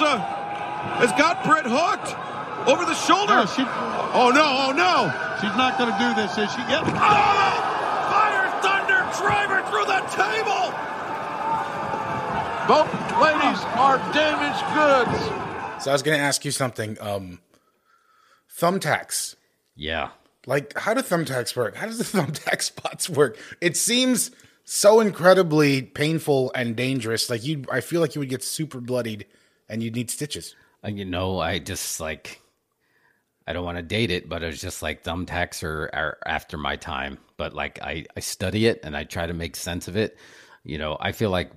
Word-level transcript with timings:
Rosa 0.00 0.18
has 0.98 1.10
got 1.12 1.44
Britt 1.44 1.66
hooked 1.66 2.14
over 2.68 2.84
the 2.84 2.94
shoulder. 2.94 3.34
No, 3.34 3.46
she, 3.46 3.62
oh 4.14 4.30
no! 4.32 4.46
Oh 4.46 4.72
no! 4.72 5.10
she's 5.40 5.56
not 5.56 5.78
going 5.78 5.90
to 5.90 5.98
do 5.98 6.14
this, 6.14 6.30
is 6.38 6.50
she? 6.52 6.60
Yep. 6.70 6.86
Oh! 6.86 7.58
Fire 8.06 8.46
Thunder 8.62 9.02
driver 9.18 9.58
through 9.70 9.86
the 9.90 10.00
table. 10.14 10.70
Both 12.68 12.92
ladies 13.18 13.60
are 13.74 13.98
damaged 14.12 14.62
goods. 14.74 15.82
So 15.82 15.90
I 15.90 15.94
was 15.94 16.02
going 16.02 16.16
to 16.18 16.22
ask 16.22 16.44
you 16.44 16.50
something. 16.50 16.96
Um, 17.00 17.40
thumbtacks. 18.56 19.36
Yeah. 19.74 20.10
Like, 20.46 20.78
how 20.78 20.94
do 20.94 21.00
thumbtacks 21.00 21.56
work? 21.56 21.76
How 21.76 21.86
does 21.86 21.98
the 21.98 22.04
thumbtack 22.18 22.62
spots 22.62 23.08
work? 23.08 23.38
It 23.60 23.76
seems 23.76 24.30
so 24.64 25.00
incredibly 25.00 25.82
painful 25.82 26.52
and 26.54 26.76
dangerous. 26.76 27.30
Like 27.30 27.44
you, 27.44 27.64
I 27.72 27.80
feel 27.80 28.00
like 28.00 28.14
you 28.14 28.20
would 28.20 28.28
get 28.28 28.42
super 28.44 28.80
bloodied, 28.80 29.26
and 29.68 29.82
you'd 29.82 29.94
need 29.94 30.10
stitches. 30.10 30.54
You 30.84 31.04
know, 31.04 31.38
I 31.40 31.58
just 31.58 32.00
like, 32.00 32.40
I 33.46 33.52
don't 33.52 33.64
want 33.64 33.78
to 33.78 33.82
date 33.82 34.10
it, 34.10 34.28
but 34.28 34.42
it's 34.42 34.60
just 34.60 34.82
like 34.82 35.02
thumbtacks 35.02 35.62
are, 35.62 35.90
are 35.92 36.18
after 36.26 36.56
my 36.56 36.76
time. 36.76 37.18
But 37.36 37.54
like, 37.54 37.80
I, 37.82 38.06
I 38.16 38.20
study 38.20 38.66
it 38.66 38.80
and 38.82 38.96
I 38.96 39.04
try 39.04 39.26
to 39.26 39.34
make 39.34 39.56
sense 39.56 39.88
of 39.88 39.96
it. 39.96 40.16
You 40.64 40.78
know, 40.78 40.96
I 41.00 41.12
feel 41.12 41.30
like 41.30 41.50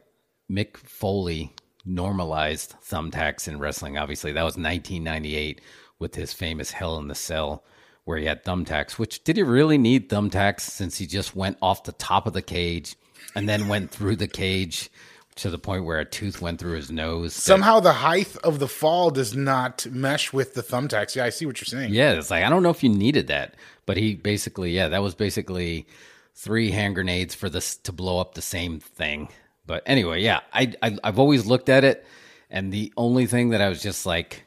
Mick 0.50 0.78
Foley 0.78 1.54
normalized 1.86 2.76
thumbtacks 2.84 3.48
in 3.48 3.60
wrestling. 3.60 3.98
Obviously, 3.98 4.32
that 4.32 4.44
was 4.44 4.58
1998 4.58 5.62
with 6.00 6.16
his 6.16 6.34
famous 6.34 6.72
Hell 6.72 6.98
in 6.98 7.08
the 7.08 7.16
Cell, 7.16 7.64
where 8.06 8.18
he 8.18 8.26
had 8.26 8.44
thumbtacks. 8.44 8.94
Which 8.94 9.24
did 9.24 9.38
he 9.38 9.44
really 9.44 9.78
need 9.78 10.10
thumbtacks 10.10 10.62
since 10.62 10.98
he 10.98 11.06
just 11.06 11.36
went 11.36 11.58
off 11.62 11.84
the 11.84 11.92
top 11.94 12.28
of 12.28 12.34
the 12.34 12.42
cage 12.42 12.96
and 13.36 13.48
then 13.48 13.68
went 13.68 13.92
through 13.92 14.16
the 14.18 14.28
cage 14.28 14.90
to 15.36 15.50
the 15.50 15.58
point 15.58 15.86
where 15.86 16.00
a 16.00 16.06
tooth 16.06 16.42
went 16.42 16.60
through 16.60 16.76
his 16.76 16.92
nose? 16.92 17.34
Somehow 17.34 17.80
the 17.80 17.94
height 17.94 18.36
of 18.38 18.60
the 18.60 18.68
fall 18.68 19.12
does 19.12 19.36
not 19.36 19.86
mesh 19.88 20.34
with 20.34 20.54
the 20.54 20.64
thumbtacks. 20.64 21.16
Yeah, 21.16 21.26
I 21.26 21.30
see 21.30 21.46
what 21.46 21.60
you're 21.60 21.66
saying. 21.66 21.94
Yeah, 21.94 22.14
it's 22.14 22.32
like 22.32 22.44
I 22.44 22.50
don't 22.50 22.64
know 22.64 22.70
if 22.70 22.84
you 22.84 22.90
needed 22.90 23.28
that, 23.28 23.56
but 23.86 23.98
he 23.98 24.16
basically, 24.16 24.72
yeah, 24.72 24.90
that 24.90 25.02
was 25.02 25.16
basically 25.16 25.88
three 26.36 26.72
hand 26.72 26.96
grenades 26.96 27.36
for 27.36 27.50
this 27.50 27.76
to 27.78 27.92
blow 27.92 28.20
up 28.20 28.34
the 28.34 28.42
same 28.42 28.80
thing. 28.80 29.30
But 29.66 29.84
anyway, 29.86 30.22
yeah, 30.22 30.42
I, 30.54 30.74
I 30.82 30.98
I've 31.04 31.20
always 31.20 31.46
looked 31.46 31.70
at 31.70 31.84
it, 31.84 32.06
and 32.50 32.72
the 32.72 32.92
only 32.98 33.26
thing 33.26 33.50
that 33.50 33.62
I 33.62 33.70
was 33.70 33.82
just 33.82 34.06
like, 34.06 34.46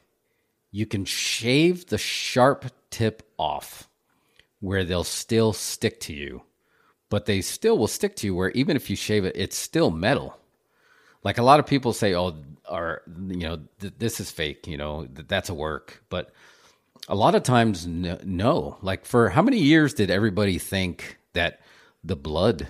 you 0.71 0.87
can 0.87 1.05
shave 1.05 1.87
the 1.87 1.99
sharp 1.99 2.67
tip 2.91 3.23
off, 3.39 3.89
where 4.61 4.85
they'll 4.85 5.05
still 5.05 5.53
stick 5.53 6.01
to 6.01 6.13
you, 6.13 6.43
but 7.09 7.27
they 7.27 7.41
still 7.41 7.79
will 7.79 7.89
stick 7.89 8.17
to 8.17 8.27
you. 8.27 8.35
Where 8.35 8.51
even 8.51 8.77
if 8.77 8.91
you 8.91 8.97
shave 8.97 9.25
it, 9.25 9.37
it's 9.37 9.57
still 9.57 9.91
metal 9.91 10.39
like 11.25 11.39
a 11.39 11.43
lot 11.43 11.59
of 11.61 11.67
people 11.67 11.93
say 11.93 12.15
oh 12.15 12.37
are 12.69 13.03
you 13.29 13.37
know 13.49 13.61
th- 13.81 13.95
this 13.99 14.21
is 14.21 14.31
fake 14.31 14.67
you 14.67 14.77
know 14.77 15.07
th- 15.07 15.27
that's 15.29 15.49
a 15.49 15.55
work. 15.55 16.03
But 16.09 16.33
a 17.09 17.15
lot 17.15 17.35
of 17.35 17.43
times 17.43 17.87
no, 17.87 18.19
no. 18.25 18.79
Like 18.83 19.05
for 19.05 19.29
how 19.31 19.43
many 19.43 19.59
years 19.59 19.93
did 19.95 20.11
everybody 20.11 20.59
think 20.59 21.19
that 21.35 21.61
the 22.03 22.17
blood 22.17 22.69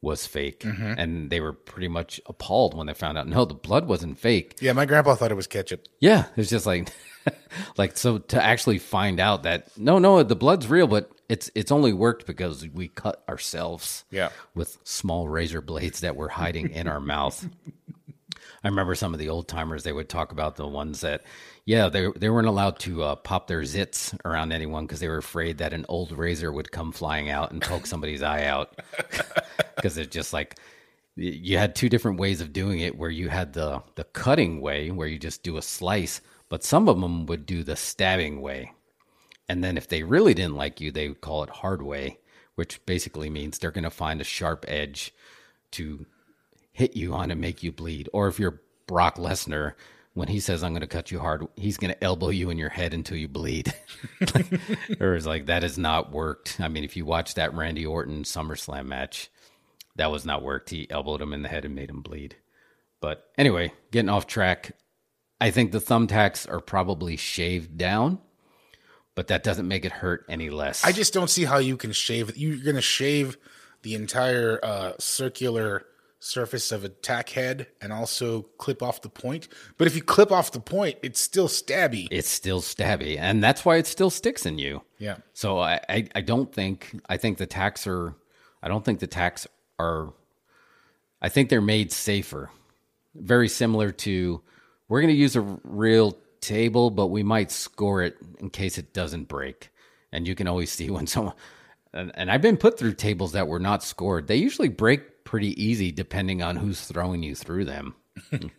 was 0.00 0.26
fake? 0.26 0.60
Mm-hmm. 0.60 0.94
And 0.98 1.30
they 1.30 1.40
were 1.40 1.52
pretty 1.52 1.88
much 1.88 2.20
appalled 2.26 2.76
when 2.76 2.86
they 2.86 2.94
found 2.94 3.18
out 3.18 3.28
no 3.28 3.44
the 3.44 3.54
blood 3.54 3.86
wasn't 3.86 4.18
fake. 4.18 4.56
Yeah, 4.60 4.72
my 4.72 4.86
grandpa 4.86 5.14
thought 5.14 5.30
it 5.30 5.36
was 5.36 5.46
ketchup. 5.46 5.86
yeah 6.00 6.24
it's 6.36 6.50
just 6.50 6.66
like 6.66 6.88
like 7.76 7.96
so 7.96 8.18
to 8.18 8.42
actually 8.42 8.78
find 8.78 9.20
out 9.20 9.42
that 9.44 9.76
no 9.76 9.98
no 9.98 10.22
the 10.22 10.36
blood's 10.36 10.66
real 10.66 10.86
but 10.86 11.10
it's 11.28 11.50
it's 11.54 11.70
only 11.70 11.92
worked 11.92 12.26
because 12.26 12.66
we 12.68 12.88
cut 12.88 13.22
ourselves 13.28 14.04
Yeah. 14.10 14.30
with 14.54 14.78
small 14.84 15.28
razor 15.28 15.60
blades 15.60 16.00
that 16.00 16.16
were 16.16 16.28
hiding 16.30 16.70
in 16.70 16.88
our 16.88 17.00
mouth 17.00 17.46
I 18.64 18.68
remember 18.68 18.94
some 18.94 19.14
of 19.14 19.20
the 19.20 19.28
old 19.28 19.46
timers. 19.46 19.84
They 19.84 19.92
would 19.92 20.08
talk 20.08 20.32
about 20.32 20.56
the 20.56 20.66
ones 20.66 21.00
that, 21.02 21.22
yeah, 21.64 21.88
they 21.88 22.08
they 22.16 22.28
weren't 22.28 22.48
allowed 22.48 22.78
to 22.80 23.02
uh, 23.04 23.16
pop 23.16 23.46
their 23.46 23.62
zits 23.62 24.18
around 24.24 24.52
anyone 24.52 24.84
because 24.84 25.00
they 25.00 25.08
were 25.08 25.18
afraid 25.18 25.58
that 25.58 25.72
an 25.72 25.86
old 25.88 26.12
razor 26.12 26.50
would 26.52 26.72
come 26.72 26.90
flying 26.92 27.30
out 27.30 27.52
and 27.52 27.62
poke 27.62 27.86
somebody's 27.86 28.22
eye 28.22 28.44
out. 28.44 28.78
Because 29.76 29.96
it's 29.96 30.12
just 30.12 30.32
like 30.32 30.58
you 31.14 31.56
had 31.56 31.76
two 31.76 31.88
different 31.88 32.18
ways 32.18 32.40
of 32.40 32.52
doing 32.52 32.80
it. 32.80 32.98
Where 32.98 33.10
you 33.10 33.28
had 33.28 33.52
the 33.52 33.80
the 33.94 34.02
cutting 34.02 34.60
way, 34.60 34.90
where 34.90 35.06
you 35.06 35.20
just 35.20 35.44
do 35.44 35.56
a 35.56 35.62
slice, 35.62 36.20
but 36.48 36.64
some 36.64 36.88
of 36.88 37.00
them 37.00 37.26
would 37.26 37.46
do 37.46 37.62
the 37.62 37.76
stabbing 37.76 38.40
way. 38.40 38.72
And 39.48 39.62
then 39.62 39.76
if 39.76 39.86
they 39.86 40.02
really 40.02 40.34
didn't 40.34 40.56
like 40.56 40.80
you, 40.80 40.90
they 40.90 41.06
would 41.08 41.20
call 41.20 41.44
it 41.44 41.50
hard 41.50 41.80
way, 41.80 42.18
which 42.56 42.84
basically 42.86 43.30
means 43.30 43.58
they're 43.58 43.70
going 43.70 43.84
to 43.84 43.90
find 43.90 44.20
a 44.20 44.24
sharp 44.24 44.64
edge 44.66 45.14
to 45.72 46.06
hit 46.78 46.96
you 46.96 47.12
on 47.12 47.32
and 47.32 47.40
make 47.40 47.64
you 47.64 47.72
bleed. 47.72 48.08
Or 48.12 48.28
if 48.28 48.38
you're 48.38 48.62
Brock 48.86 49.16
Lesnar, 49.16 49.74
when 50.14 50.28
he 50.28 50.38
says, 50.38 50.62
I'm 50.62 50.70
going 50.72 50.80
to 50.80 50.86
cut 50.86 51.10
you 51.10 51.18
hard, 51.18 51.44
he's 51.56 51.76
going 51.76 51.92
to 51.92 52.04
elbow 52.04 52.28
you 52.28 52.50
in 52.50 52.56
your 52.56 52.68
head 52.68 52.94
until 52.94 53.16
you 53.16 53.26
bleed. 53.26 53.74
or 55.00 55.16
it's 55.16 55.26
like, 55.26 55.46
that 55.46 55.64
has 55.64 55.76
not 55.76 56.12
worked. 56.12 56.60
I 56.60 56.68
mean, 56.68 56.84
if 56.84 56.96
you 56.96 57.04
watch 57.04 57.34
that 57.34 57.52
Randy 57.52 57.84
Orton 57.84 58.22
SummerSlam 58.22 58.86
match, 58.86 59.28
that 59.96 60.12
was 60.12 60.24
not 60.24 60.44
worked. 60.44 60.70
He 60.70 60.88
elbowed 60.88 61.20
him 61.20 61.32
in 61.32 61.42
the 61.42 61.48
head 61.48 61.64
and 61.64 61.74
made 61.74 61.90
him 61.90 62.00
bleed. 62.00 62.36
But 63.00 63.28
anyway, 63.36 63.72
getting 63.90 64.08
off 64.08 64.28
track, 64.28 64.70
I 65.40 65.50
think 65.50 65.72
the 65.72 65.80
thumbtacks 65.80 66.48
are 66.48 66.60
probably 66.60 67.16
shaved 67.16 67.76
down, 67.76 68.20
but 69.16 69.26
that 69.28 69.42
doesn't 69.42 69.66
make 69.66 69.84
it 69.84 69.92
hurt 69.92 70.24
any 70.28 70.48
less. 70.48 70.84
I 70.84 70.92
just 70.92 71.12
don't 71.12 71.30
see 71.30 71.44
how 71.44 71.58
you 71.58 71.76
can 71.76 71.90
shave. 71.90 72.36
You're 72.36 72.62
going 72.62 72.76
to 72.76 72.82
shave 72.82 73.36
the 73.82 73.94
entire 73.96 74.60
uh, 74.62 74.92
circular 75.00 75.84
surface 76.20 76.72
of 76.72 76.84
a 76.84 76.88
tack 76.88 77.30
head 77.30 77.68
and 77.80 77.92
also 77.92 78.42
clip 78.58 78.82
off 78.82 79.02
the 79.02 79.08
point. 79.08 79.48
But 79.76 79.86
if 79.86 79.94
you 79.94 80.02
clip 80.02 80.32
off 80.32 80.52
the 80.52 80.60
point, 80.60 80.98
it's 81.02 81.20
still 81.20 81.48
stabby. 81.48 82.08
it's 82.10 82.28
still 82.28 82.60
stabby, 82.60 83.18
and 83.18 83.42
that's 83.42 83.64
why 83.64 83.76
it 83.76 83.86
still 83.86 84.10
sticks 84.10 84.46
in 84.46 84.58
you. 84.58 84.82
Yeah. 84.98 85.18
So 85.32 85.58
I, 85.58 85.80
I, 85.88 86.08
I 86.14 86.20
don't 86.20 86.52
think 86.52 87.00
I 87.08 87.16
think 87.16 87.38
the 87.38 87.46
tacks 87.46 87.86
are 87.86 88.14
I 88.62 88.68
don't 88.68 88.84
think 88.84 89.00
the 89.00 89.06
tacks 89.06 89.46
are 89.78 90.12
I 91.20 91.28
think 91.28 91.48
they're 91.48 91.60
made 91.60 91.92
safer. 91.92 92.50
Very 93.14 93.48
similar 93.48 93.90
to 93.90 94.40
we're 94.88 95.00
going 95.00 95.14
to 95.14 95.20
use 95.20 95.36
a 95.36 95.58
real 95.64 96.16
table, 96.40 96.90
but 96.90 97.08
we 97.08 97.22
might 97.22 97.50
score 97.50 98.02
it 98.02 98.16
in 98.38 98.50
case 98.50 98.78
it 98.78 98.92
doesn't 98.92 99.28
break. 99.28 99.70
And 100.12 100.26
you 100.26 100.34
can 100.34 100.48
always 100.48 100.72
see 100.72 100.90
when 100.90 101.06
someone 101.06 101.34
and, 101.92 102.12
and 102.14 102.30
I've 102.30 102.42
been 102.42 102.56
put 102.56 102.78
through 102.78 102.94
tables 102.94 103.32
that 103.32 103.48
were 103.48 103.58
not 103.58 103.82
scored. 103.82 104.26
They 104.26 104.36
usually 104.36 104.68
break 104.68 105.17
pretty 105.28 105.62
easy 105.62 105.92
depending 105.92 106.40
on 106.40 106.56
who's 106.56 106.80
throwing 106.80 107.22
you 107.22 107.34
through 107.34 107.66
them. 107.66 107.94
you 108.32 108.50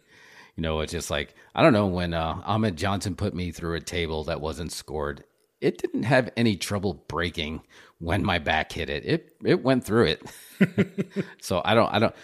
know, 0.56 0.81
it's 0.81 0.91
just 0.91 1.09
like 1.09 1.34
I 1.56 1.63
don't 1.63 1.74
know 1.74 1.88
when 1.88 2.13
uh, 2.13 2.44
Ahmed 2.46 2.78
Johnson 2.78 3.16
put 3.16 3.34
me 3.34 3.50
through 3.50 3.74
a 3.74 3.81
table 3.81 4.25
that 4.25 4.40
wasn't 4.40 4.72
scored. 4.72 5.24
It 5.62 5.79
didn't 5.79 6.03
have 6.03 6.29
any 6.38 6.58
trouble 6.58 7.03
breaking 7.08 7.62
when 7.97 8.24
my 8.24 8.38
back 8.38 8.72
hit 8.72 8.88
it. 8.88 9.03
It 9.03 9.35
it 9.44 9.63
went 9.63 9.84
through 9.84 10.19
it. 10.59 11.18
so 11.41 11.59
I 11.66 11.74
don't 11.74 11.91
I 11.91 11.97
don't. 11.97 12.16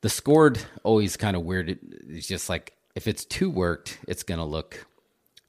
The 0.00 0.08
scored 0.08 0.58
always 0.82 1.18
kind 1.18 1.36
of 1.36 1.42
weird. 1.42 1.78
It's 2.08 2.26
just 2.26 2.48
like 2.48 2.72
if 2.94 3.06
it's 3.06 3.26
too 3.26 3.50
worked, 3.50 3.98
it's 4.08 4.22
gonna 4.22 4.46
look 4.46 4.86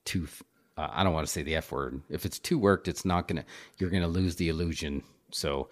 too. 0.03 0.28
Uh, 0.75 0.90
I 0.91 1.06
don't 1.06 1.13
want 1.13 1.25
to 1.25 1.31
say 1.31 1.41
the 1.41 1.56
f 1.56 1.72
word. 1.72 2.01
If 2.09 2.25
it's 2.25 2.38
too 2.38 2.59
worked, 2.59 2.90
it's 2.90 3.06
not 3.06 3.29
gonna. 3.29 3.45
You're 3.78 3.91
gonna 3.91 4.09
lose 4.09 4.35
the 4.35 4.50
illusion. 4.50 5.03
So 5.31 5.69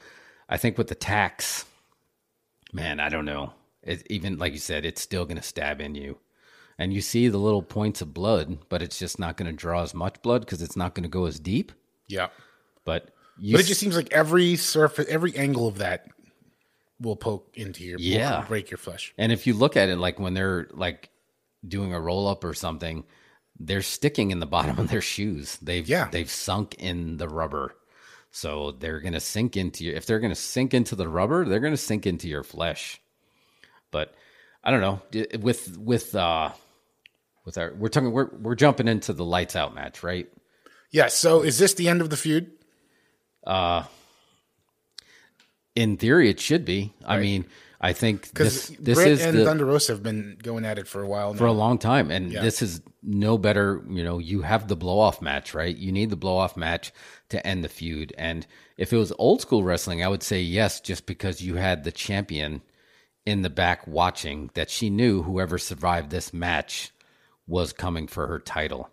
I 0.48 0.56
think 0.56 0.78
with 0.78 0.88
the 0.88 0.96
tacks, 0.96 1.66
man, 2.74 3.00
I 3.00 3.10
don't 3.10 3.26
know. 3.26 3.54
It, 3.84 4.06
even 4.10 4.38
like 4.38 4.54
you 4.54 4.60
said, 4.60 4.86
it's 4.86 5.02
still 5.02 5.26
gonna 5.26 5.42
stab 5.42 5.80
in 5.82 5.96
you 5.96 6.18
and 6.78 6.94
you 6.94 7.02
see 7.02 7.28
the 7.28 7.38
little 7.38 7.62
points 7.62 8.02
of 8.02 8.14
blood, 8.14 8.58
but 8.70 8.82
it's 8.82 8.98
just 8.98 9.20
not 9.20 9.36
going 9.36 9.52
to 9.52 9.56
draw 9.56 9.84
as 9.84 9.94
much 9.94 10.22
blood 10.22 10.40
because 10.42 10.62
it's 10.62 10.78
not 10.78 10.96
going 10.96 11.04
to 11.04 11.10
go 11.10 11.26
as 11.26 11.38
deep. 11.38 11.74
Yeah. 12.08 12.30
But 12.86 13.10
you 13.38 13.54
But 13.54 13.62
it 13.62 13.68
just 13.68 13.82
seems 13.82 13.98
like 13.98 14.14
every 14.14 14.56
surface, 14.56 15.06
every 15.10 15.36
angle 15.36 15.68
of 15.68 15.80
that 15.80 16.08
will 17.02 17.18
poke 17.18 17.50
into 17.56 17.84
your, 17.84 18.00
Yeah. 18.00 18.46
break 18.48 18.72
your 18.72 18.78
flesh. 18.78 19.14
and 19.18 19.34
if 19.34 19.46
you 19.46 19.54
look 19.56 19.76
at 19.76 19.90
it 19.90 19.98
like 19.98 20.20
when 20.22 20.34
they're 20.34 20.70
like 20.72 21.10
doing 21.68 21.94
a 21.94 22.00
roll 22.00 22.28
up 22.30 22.46
or 22.46 22.54
something, 22.54 23.04
they're 23.60 23.82
sticking 23.82 24.32
in 24.32 24.40
the 24.40 24.46
bottom 24.56 24.80
of 24.80 24.90
their 24.90 25.02
shoes. 25.02 25.58
They've 25.62 25.86
Yeah. 25.88 26.08
they've 26.10 26.32
sunk 26.32 26.76
in 26.76 27.18
the 27.18 27.28
rubber. 27.28 27.76
So 28.32 28.72
they're 28.72 29.00
going 29.00 29.14
to 29.14 29.20
sink 29.20 29.58
into 29.58 29.84
your 29.84 29.96
if 29.96 30.06
they're 30.06 30.20
going 30.20 30.32
to 30.32 30.36
sink 30.36 30.74
into 30.74 30.96
the 30.96 31.10
rubber, 31.10 31.46
they're 31.46 31.60
going 31.60 31.74
to 31.74 31.78
sink 31.78 32.06
into 32.06 32.28
your 32.28 32.44
flesh. 32.44 33.02
But 33.92 34.14
I 34.64 34.72
don't 34.72 34.82
know, 34.82 35.02
with 35.40 35.78
with 35.78 36.14
uh 36.16 36.52
with 37.46 37.58
our 37.58 37.74
we're 37.74 37.90
talking 37.90 38.12
we're 38.12 38.30
we're 38.38 38.56
jumping 38.56 38.88
into 38.88 39.14
the 39.14 39.26
lights 39.26 39.56
out 39.56 39.74
match, 39.74 40.04
right? 40.04 40.30
Yeah. 40.92 41.08
So 41.08 41.42
is 41.42 41.58
this 41.58 41.74
the 41.74 41.90
end 41.90 42.02
of 42.02 42.10
the 42.10 42.18
feud? 42.18 42.52
Uh, 43.46 43.84
in 45.76 45.98
theory, 45.98 46.30
it 46.30 46.40
should 46.40 46.66
be. 46.66 46.94
I 47.06 47.20
mean, 47.20 47.46
I 47.82 47.94
think 47.94 48.28
Because 48.28 48.68
this 48.68 48.78
this 48.80 48.96
Britt 48.98 49.08
is 49.08 49.22
and 49.22 49.38
the, 49.38 49.46
Thunder 49.46 49.66
Rosa 49.66 49.94
have 49.94 50.04
been 50.04 50.38
going 50.44 50.66
at 50.66 50.78
it 50.78 50.88
for 50.88 51.02
a 51.02 51.08
while 51.08 51.32
now. 51.34 51.38
for 51.40 51.46
a 51.46 51.54
long 51.54 51.78
time, 51.78 52.12
and 52.12 52.32
Yeah. 52.32 52.42
this 52.42 52.62
is 52.62 52.82
no 53.02 53.38
better. 53.38 53.82
You 53.90 54.04
know, 54.04 54.18
you 54.20 54.42
have 54.42 54.68
the 54.68 54.76
blow 54.76 55.00
off 55.00 55.22
match, 55.22 55.54
right? 55.54 55.76
You 55.76 55.92
need 55.94 56.10
the 56.10 56.18
blow 56.18 56.38
off 56.38 56.58
match 56.58 56.92
to 57.30 57.46
end 57.48 57.64
the 57.64 57.70
feud. 57.70 58.14
And 58.18 58.46
if 58.78 58.92
it 58.92 58.98
was 58.98 59.14
old 59.18 59.40
school 59.42 59.64
wrestling, 59.64 60.04
I 60.04 60.10
would 60.10 60.24
say 60.24 60.42
yes, 60.42 60.82
just 60.82 61.06
because 61.06 61.42
you 61.42 61.56
had 61.56 61.84
the 61.86 61.92
champion 61.92 62.64
in 63.26 63.44
the 63.44 63.50
back 63.50 63.88
watching 63.88 64.50
that 64.56 64.70
she 64.70 64.90
knew 64.90 65.24
whoever 65.24 65.58
survived 65.58 66.10
this 66.10 66.34
match 66.34 66.92
was 67.48 67.72
coming 67.72 68.08
for 68.08 68.28
her 68.28 68.40
title. 68.40 68.90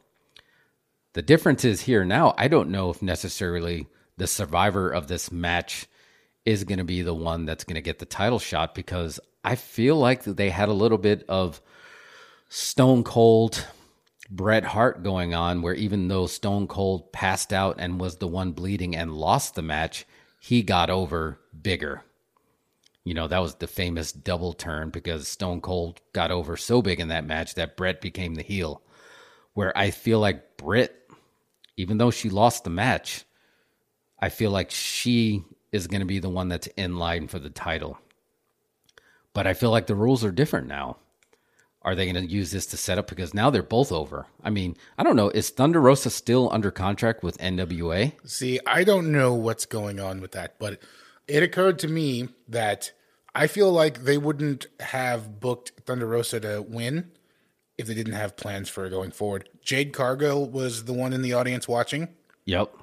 The 1.15 1.23
difference 1.23 1.65
is 1.65 1.83
here 1.83 2.05
now, 2.05 2.35
I 2.37 2.47
don't 2.49 2.71
know 2.71 2.91
if 2.91 3.03
necessarily 3.03 3.89
the 4.17 4.27
survivor 4.27 4.91
of 4.91 5.09
this 5.09 5.33
match 5.33 5.87
is 6.47 6.65
going 6.65 6.79
to 6.79 6.85
be 6.85 7.03
the 7.03 7.15
one 7.15 7.45
that's 7.45 7.65
going 7.65 7.75
to 7.75 7.83
get 7.83 7.99
the 7.99 8.07
title 8.07 8.39
shot 8.39 8.75
because 8.75 9.21
I 9.45 9.57
feel 9.57 9.97
like 9.97 10.25
they 10.25 10.49
had 10.49 10.69
a 10.69 10.73
little 10.73 10.97
bit 10.97 11.25
of 11.29 11.61
Stone 12.49 13.05
Cold 13.05 13.67
Bret 14.31 14.65
Hart 14.65 15.03
going 15.03 15.35
on, 15.35 15.63
where 15.63 15.75
even 15.75 16.09
though 16.09 16.27
Stone 16.27 16.69
Cold 16.69 17.13
passed 17.13 17.53
out 17.53 17.77
and 17.79 18.01
was 18.01 18.17
the 18.17 18.27
one 18.29 18.53
bleeding 18.53 18.97
and 18.97 19.13
lost 19.13 19.55
the 19.55 19.63
match, 19.63 20.05
he 20.41 20.63
got 20.63 20.91
over 20.91 21.39
bigger. 21.63 22.03
You 23.05 23.15
know, 23.15 23.29
that 23.29 23.39
was 23.39 23.57
the 23.57 23.69
famous 23.69 24.11
double 24.11 24.53
turn 24.53 24.91
because 24.91 25.29
Stone 25.29 25.61
Cold 25.61 26.01
got 26.13 26.33
over 26.33 26.57
so 26.57 26.83
big 26.83 26.99
in 26.99 27.09
that 27.09 27.27
match 27.27 27.55
that 27.55 27.77
Bret 27.77 28.01
became 28.01 28.35
the 28.35 28.43
heel. 28.43 28.83
Where 29.55 29.77
I 29.79 29.91
feel 29.91 30.19
like 30.19 30.57
Britt, 30.57 31.09
even 31.77 31.99
though 31.99 32.11
she 32.11 32.31
lost 32.31 32.65
the 32.65 32.71
match, 32.71 33.25
I 34.19 34.29
feel 34.29 34.51
like 34.51 34.71
she 34.71 35.45
is 35.77 35.87
going 35.87 36.01
to 36.01 36.07
be 36.07 36.19
the 36.19 36.29
one 36.29 36.49
that's 36.49 36.67
in 36.69 36.97
line 36.97 37.29
for 37.29 37.39
the 37.39 37.51
title. 37.51 37.99
But 39.33 39.47
I 39.47 39.55
feel 39.55 39.71
like 39.71 39.87
the 39.87 39.95
rules 39.95 40.25
are 40.25 40.33
different 40.33 40.67
now. 40.67 40.97
Are 41.83 41.95
they 41.95 42.11
going 42.11 42.27
to 42.27 42.33
use 42.33 42.51
this 42.51 42.67
to 42.67 42.77
set 42.77 42.99
up? 42.99 43.07
Because 43.07 43.33
now 43.33 43.49
they're 43.49 43.63
both 43.63 43.93
over. 43.93 44.27
I 44.43 44.51
mean, 44.51 44.77
I 44.99 45.05
don't 45.05 45.15
know. 45.15 45.31
Is 45.31 45.51
Thunder 45.51 45.81
Rosa 45.81 46.11
still 46.11 46.51
under 46.53 46.73
contract 46.73 47.23
with 47.23 47.39
NWA? 47.39 48.13
See, 48.29 48.59
I 48.67 48.83
don't 48.83 49.13
know 49.13 49.35
what's 49.35 49.67
going 49.67 50.01
on 50.01 50.21
with 50.21 50.33
that, 50.33 50.59
but 50.59 50.81
it 51.29 51.45
occurred 51.45 51.79
to 51.81 51.89
me 51.89 52.29
that 52.49 52.91
I 53.37 53.47
feel 53.47 53.71
like 53.71 54.03
they 54.03 54.19
wouldn't 54.19 54.67
have 54.81 55.39
booked 55.39 55.73
Thunder 55.85 56.07
Rosa 56.07 56.41
to 56.41 56.63
win 56.63 57.13
if 57.79 57.87
they 57.87 57.95
didn't 57.95 58.15
have 58.15 58.37
plans 58.37 58.69
for 58.69 58.89
going 58.89 59.11
forward. 59.13 59.49
Jade 59.63 59.93
Cargill 59.93 60.49
was 60.49 60.87
the 60.87 60.93
one 60.93 61.13
in 61.13 61.23
the 61.23 61.35
audience 61.35 61.69
watching. 61.69 62.09
Yep. 62.47 62.75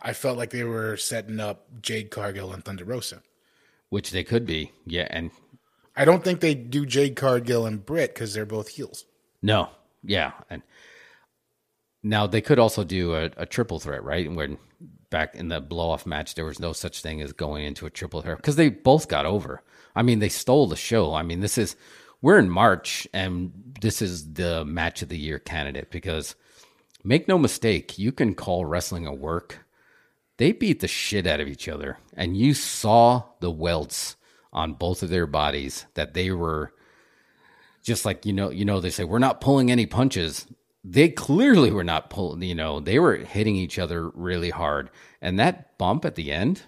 I 0.00 0.12
felt 0.12 0.38
like 0.38 0.50
they 0.50 0.64
were 0.64 0.96
setting 0.96 1.40
up 1.40 1.66
Jade 1.82 2.10
Cargill 2.10 2.52
and 2.52 2.64
Thunder 2.64 2.84
Rosa. 2.84 3.22
Which 3.88 4.10
they 4.10 4.24
could 4.24 4.46
be. 4.46 4.72
Yeah. 4.84 5.06
And 5.10 5.30
I 5.96 6.04
don't 6.04 6.22
think 6.22 6.40
they 6.40 6.54
do 6.54 6.84
Jade 6.84 7.16
Cargill 7.16 7.66
and 7.66 7.84
Britt 7.84 8.14
because 8.14 8.34
they're 8.34 8.46
both 8.46 8.68
heels. 8.68 9.04
no. 9.42 9.70
Yeah. 10.02 10.32
And 10.48 10.62
now 12.04 12.28
they 12.28 12.40
could 12.40 12.60
also 12.60 12.84
do 12.84 13.14
a, 13.14 13.30
a 13.36 13.46
triple 13.46 13.80
threat, 13.80 14.04
right? 14.04 14.30
When 14.30 14.58
back 15.10 15.34
in 15.34 15.48
the 15.48 15.60
blow 15.60 15.90
off 15.90 16.06
match, 16.06 16.34
there 16.34 16.44
was 16.44 16.60
no 16.60 16.72
such 16.72 17.02
thing 17.02 17.20
as 17.20 17.32
going 17.32 17.64
into 17.64 17.86
a 17.86 17.90
triple 17.90 18.22
threat 18.22 18.36
because 18.36 18.54
they 18.54 18.68
both 18.68 19.08
got 19.08 19.26
over. 19.26 19.62
I 19.96 20.02
mean, 20.02 20.20
they 20.20 20.28
stole 20.28 20.68
the 20.68 20.76
show. 20.76 21.14
I 21.14 21.22
mean, 21.24 21.40
this 21.40 21.58
is, 21.58 21.74
we're 22.22 22.38
in 22.38 22.50
March 22.50 23.08
and 23.12 23.52
this 23.80 24.00
is 24.00 24.34
the 24.34 24.64
match 24.64 25.02
of 25.02 25.08
the 25.08 25.18
year 25.18 25.40
candidate 25.40 25.90
because 25.90 26.36
make 27.02 27.26
no 27.26 27.38
mistake, 27.38 27.98
you 27.98 28.12
can 28.12 28.34
call 28.34 28.64
wrestling 28.64 29.06
a 29.06 29.14
work. 29.14 29.65
They 30.38 30.52
beat 30.52 30.80
the 30.80 30.88
shit 30.88 31.26
out 31.26 31.40
of 31.40 31.48
each 31.48 31.68
other, 31.68 31.98
and 32.14 32.36
you 32.36 32.54
saw 32.54 33.24
the 33.40 33.50
welts 33.50 34.16
on 34.52 34.74
both 34.74 35.02
of 35.02 35.08
their 35.08 35.26
bodies 35.26 35.86
that 35.94 36.14
they 36.14 36.30
were 36.30 36.72
just 37.82 38.04
like 38.04 38.26
you 38.26 38.32
know 38.32 38.50
you 38.50 38.64
know 38.64 38.80
they 38.80 38.90
say 38.90 39.04
we're 39.04 39.18
not 39.18 39.40
pulling 39.40 39.70
any 39.70 39.86
punches. 39.86 40.46
They 40.84 41.08
clearly 41.08 41.70
were 41.70 41.84
not 41.84 42.10
pulling 42.10 42.42
you 42.42 42.54
know 42.54 42.80
they 42.80 42.98
were 42.98 43.16
hitting 43.16 43.56
each 43.56 43.78
other 43.78 44.08
really 44.10 44.50
hard. 44.50 44.90
And 45.20 45.38
that 45.38 45.78
bump 45.78 46.04
at 46.04 46.14
the 46.14 46.32
end 46.32 46.62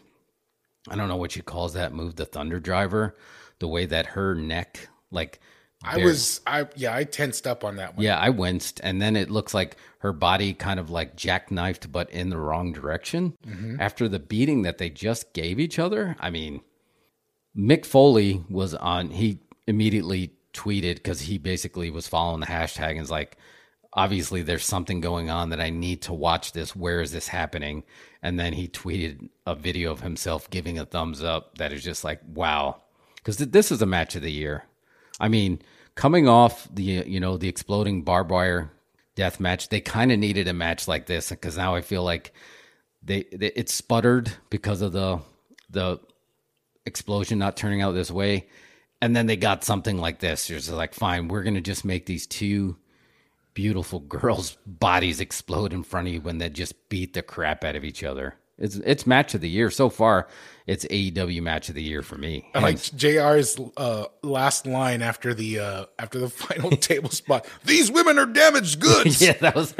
i 0.91 0.97
don't 0.97 1.09
know 1.09 1.17
what 1.17 1.33
she 1.33 1.41
calls 1.43 1.75
that 1.75 1.93
move 1.93 2.17
the 2.17 2.25
thunder 2.25 2.61
driver 2.61 3.17
the 3.59 3.69
way 3.69 3.87
that 3.87 4.07
her 4.07 4.35
neck 4.35 4.89
like 5.11 5.41
I 5.83 5.99
was, 5.99 6.41
I 6.47 6.67
yeah, 6.75 6.95
I 6.95 7.05
tensed 7.05 7.47
up 7.47 7.63
on 7.63 7.77
that 7.77 7.97
one. 7.97 8.05
yeah 8.05 8.19
i 8.19 8.31
winced 8.31 8.81
and 8.83 9.01
then 9.01 9.15
it 9.15 9.31
looks 9.31 9.55
like 9.55 9.77
her 10.01 10.13
body 10.13 10.53
kind 10.53 10.81
of 10.81 10.91
like 10.91 11.17
jackknifed 11.17 11.93
but 11.93 12.11
in 12.11 12.31
the 12.31 12.39
wrong 12.39 12.73
direction 12.73 13.37
mm-hmm. 13.47 13.81
after 13.81 14.09
the 14.09 14.19
beating 14.19 14.63
that 14.63 14.79
they 14.79 14.91
just 14.91 15.33
gave 15.33 15.61
each 15.61 15.79
other 15.79 16.17
i 16.19 16.31
mean 16.31 16.61
Mick 17.59 17.85
Foley 17.85 18.45
was 18.49 18.75
on. 18.75 19.11
He 19.11 19.41
immediately 19.67 20.33
tweeted 20.55 20.97
because 20.97 21.23
he 21.23 21.39
basically 21.39 21.91
was 21.91 22.07
following 22.07 22.41
the 22.41 22.47
hashtag 22.47 22.91
and 22.91 23.01
was 23.01 23.11
like, 23.11 23.37
obviously 23.93 24.43
there's 24.43 24.65
something 24.65 25.01
going 25.01 25.29
on 25.29 25.51
that 25.51 25.61
I 25.61 25.71
need 25.71 26.03
to 26.03 26.13
watch 26.13 26.53
this. 26.53 26.77
Where 26.77 27.01
is 27.01 27.11
this 27.11 27.29
happening? 27.29 27.83
And 28.23 28.39
then 28.39 28.53
he 28.53 28.69
tweeted 28.69 29.29
a 29.45 29.57
video 29.57 29.91
of 29.91 30.01
himself 30.01 30.49
giving 30.51 30.79
a 30.79 30.85
thumbs 30.85 31.23
up 31.23 31.59
that 31.59 31.73
is 31.73 31.83
just 31.83 32.05
like, 32.05 32.21
wow. 32.27 32.83
Because 33.17 33.37
th- 33.37 33.51
this 33.51 33.73
is 33.73 33.83
a 33.83 33.87
match 33.87 34.15
of 34.15 34.23
the 34.23 34.31
year. 34.31 34.65
I 35.21 35.29
mean, 35.29 35.63
coming 35.95 36.29
off 36.29 36.69
the 36.73 36.83
you 36.83 37.21
know 37.21 37.37
the 37.37 37.49
exploding 37.49 38.03
barbed 38.03 38.31
wire 38.31 38.71
death 39.15 39.41
match, 39.41 39.69
they 39.69 39.81
kind 39.81 40.13
of 40.13 40.19
needed 40.19 40.49
a 40.49 40.53
match 40.53 40.87
like 40.87 41.07
this 41.07 41.31
because 41.31 41.57
now 41.57 41.75
I 41.75 41.81
feel 41.81 42.05
like 42.05 42.33
they, 43.03 43.25
they 43.33 43.49
it 43.49 43.69
sputtered 43.69 44.31
because 44.51 44.83
of 44.83 44.93
the 44.93 45.21
the 45.71 46.01
explosion 46.87 47.39
not 47.39 47.57
turning 47.57 47.83
out 47.83 47.93
this 47.93 48.11
way. 48.11 48.49
And 49.01 49.15
then 49.15 49.27
they 49.27 49.37
got 49.37 49.63
something 49.63 49.99
like 49.99 50.19
this. 50.19 50.49
Just 50.49 50.71
like, 50.71 50.95
fine, 50.95 51.29
we're 51.29 51.45
to 51.45 51.61
just 51.61 51.85
make 51.85 52.07
these 52.07 52.27
two 52.27 52.77
beautiful 53.55 54.01
girls' 54.17 54.57
bodies 54.67 55.21
explode 55.21 55.73
in 55.73 55.85
front 55.85 56.09
of 56.09 56.15
you 56.15 56.21
when 56.21 56.39
they 56.39 56.49
just 56.49 56.89
beat 56.89 57.15
the 57.15 57.23
crap 57.23 57.63
out 57.63 57.77
of 57.77 57.85
each 57.85 58.03
other. 58.03 58.35
It's 58.59 58.77
it's 58.77 59.07
match 59.07 59.35
of 59.35 59.41
the 59.41 59.49
year 59.49 59.71
so 59.71 59.89
far. 59.89 60.29
It's 60.69 60.85
AEW 60.85 61.41
match 61.41 61.71
of 61.71 61.75
the 61.75 61.83
year 61.83 62.03
for 62.03 62.19
me. 62.19 62.47
I 62.55 62.59
like 62.61 62.77
Jr's 62.77 63.59
uh, 63.79 64.05
last 64.23 64.67
line 64.67 65.01
after 65.01 65.33
the 65.33 65.61
uh, 65.61 65.85
after 65.99 66.19
the 66.19 66.29
final 66.29 66.71
table 66.73 67.09
spot. 67.09 67.47
These 67.65 67.91
women 67.91 68.19
are 68.19 68.27
damaged 68.27 68.79
goods. 68.79 69.23
yeah, 69.23 69.33
that 69.41 69.55
was. 69.55 69.75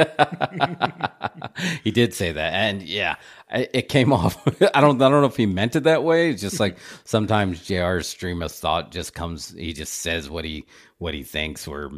he 1.85 1.91
did 1.91 2.15
say 2.15 2.33
that, 2.33 2.55
and 2.55 2.83
yeah, 2.83 3.17
it 3.51 3.91
came 3.91 4.15
off. 4.15 4.43
I 4.75 4.81
don't. 4.81 5.03
I 5.03 5.11
don't 5.11 5.21
know 5.21 5.27
if 5.27 5.37
he 5.37 5.45
meant 5.45 5.77
it 5.77 5.83
that 5.85 6.05
way. 6.05 6.31
It's 6.31 6.41
just 6.41 6.59
like 6.59 6.79
sometimes 7.05 7.61
Jr's 7.61 8.07
stream 8.07 8.41
of 8.41 8.51
thought 8.51 8.91
just 8.91 9.13
comes. 9.13 9.51
He 9.51 9.75
just 9.75 9.93
says 9.93 10.31
what 10.31 10.47
he 10.47 10.65
what 10.97 11.13
he 11.13 11.23
thinks, 11.23 11.69
or 11.69 11.91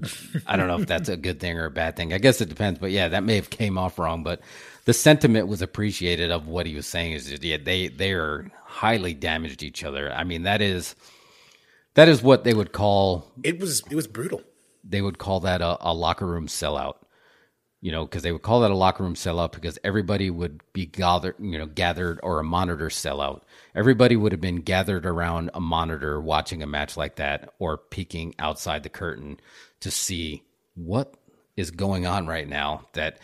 I 0.48 0.56
don't 0.56 0.66
know 0.66 0.80
if 0.80 0.86
that's 0.88 1.08
a 1.08 1.16
good 1.16 1.38
thing 1.38 1.58
or 1.58 1.66
a 1.66 1.70
bad 1.70 1.94
thing. 1.94 2.12
I 2.12 2.18
guess 2.18 2.40
it 2.40 2.48
depends. 2.48 2.80
But 2.80 2.90
yeah, 2.90 3.08
that 3.08 3.22
may 3.22 3.36
have 3.36 3.50
came 3.50 3.78
off 3.78 4.00
wrong. 4.00 4.24
But 4.24 4.40
the 4.90 4.94
sentiment 4.94 5.46
was 5.46 5.62
appreciated 5.62 6.32
of 6.32 6.48
what 6.48 6.66
he 6.66 6.74
was 6.74 6.84
saying. 6.84 7.12
Is 7.12 7.30
yeah, 7.44 7.58
they 7.62 7.86
they 7.86 8.10
are 8.10 8.50
highly 8.64 9.14
damaged 9.14 9.62
each 9.62 9.84
other. 9.84 10.12
I 10.12 10.24
mean, 10.24 10.42
that 10.42 10.60
is 10.60 10.96
that 11.94 12.08
is 12.08 12.24
what 12.24 12.42
they 12.42 12.54
would 12.54 12.72
call 12.72 13.30
It 13.44 13.60
was 13.60 13.84
it 13.88 13.94
was 13.94 14.08
brutal. 14.08 14.42
they 14.82 15.00
would 15.00 15.16
call 15.16 15.38
that 15.40 15.60
a, 15.62 15.76
a 15.80 15.94
locker 15.94 16.26
room 16.26 16.48
sellout. 16.48 16.96
You 17.80 17.92
know, 17.92 18.04
because 18.04 18.24
they 18.24 18.32
would 18.32 18.42
call 18.42 18.62
that 18.62 18.72
a 18.72 18.76
locker 18.76 19.04
room 19.04 19.14
sellout 19.14 19.52
because 19.52 19.78
everybody 19.84 20.28
would 20.28 20.60
be 20.72 20.86
gathered, 20.86 21.36
you 21.38 21.56
know, 21.56 21.66
gathered 21.66 22.18
or 22.24 22.40
a 22.40 22.44
monitor 22.44 22.88
sellout. 22.88 23.42
Everybody 23.76 24.16
would 24.16 24.32
have 24.32 24.40
been 24.40 24.62
gathered 24.62 25.06
around 25.06 25.50
a 25.54 25.60
monitor 25.60 26.20
watching 26.20 26.64
a 26.64 26.66
match 26.66 26.96
like 26.96 27.14
that 27.14 27.54
or 27.60 27.78
peeking 27.78 28.34
outside 28.40 28.82
the 28.82 28.88
curtain 28.88 29.38
to 29.78 29.92
see 29.92 30.42
what 30.74 31.14
is 31.56 31.70
going 31.70 32.06
on 32.06 32.26
right 32.26 32.48
now 32.48 32.86
that 32.94 33.20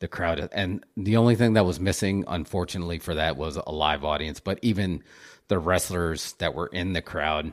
the 0.00 0.08
crowd 0.08 0.48
and 0.52 0.84
the 0.96 1.16
only 1.16 1.36
thing 1.36 1.52
that 1.54 1.64
was 1.64 1.78
missing 1.78 2.24
unfortunately 2.26 2.98
for 2.98 3.14
that 3.14 3.36
was 3.36 3.56
a 3.56 3.70
live 3.70 4.04
audience 4.04 4.40
but 4.40 4.58
even 4.62 5.02
the 5.48 5.58
wrestlers 5.58 6.32
that 6.34 6.54
were 6.54 6.68
in 6.68 6.92
the 6.92 7.02
crowd 7.02 7.52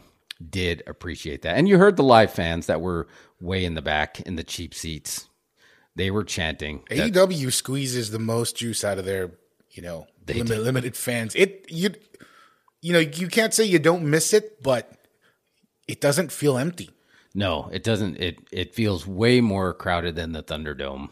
did 0.49 0.81
appreciate 0.87 1.41
that 1.43 1.57
and 1.57 1.67
you 1.67 1.77
heard 1.77 1.95
the 1.97 2.03
live 2.03 2.31
fans 2.31 2.67
that 2.67 2.81
were 2.81 3.07
way 3.41 3.65
in 3.65 3.73
the 3.73 3.81
back 3.81 4.19
in 4.21 4.35
the 4.35 4.43
cheap 4.43 4.73
seats 4.73 5.27
they 5.95 6.11
were 6.11 6.23
chanting 6.23 6.83
that- 6.89 7.11
AEW 7.11 7.51
squeezes 7.51 8.11
the 8.11 8.19
most 8.19 8.55
juice 8.55 8.83
out 8.83 8.99
of 8.99 9.05
their, 9.05 9.31
you 9.71 9.81
know, 9.81 10.05
limit, 10.27 10.59
limited 10.59 10.95
fans. 10.95 11.33
It 11.33 11.65
you 11.69 11.89
you 12.83 12.93
know, 12.93 12.99
you 12.99 13.27
can't 13.27 13.51
say 13.51 13.63
you 13.65 13.79
don't 13.79 14.03
miss 14.03 14.31
it, 14.31 14.61
but 14.61 14.91
it 15.87 15.99
doesn't 15.99 16.31
feel 16.31 16.55
empty. 16.57 16.91
No, 17.33 17.67
it 17.73 17.83
doesn't. 17.83 18.17
It 18.17 18.37
it 18.51 18.75
feels 18.75 19.07
way 19.07 19.41
more 19.41 19.73
crowded 19.73 20.15
than 20.15 20.33
the 20.33 20.43
Thunderdome. 20.43 21.09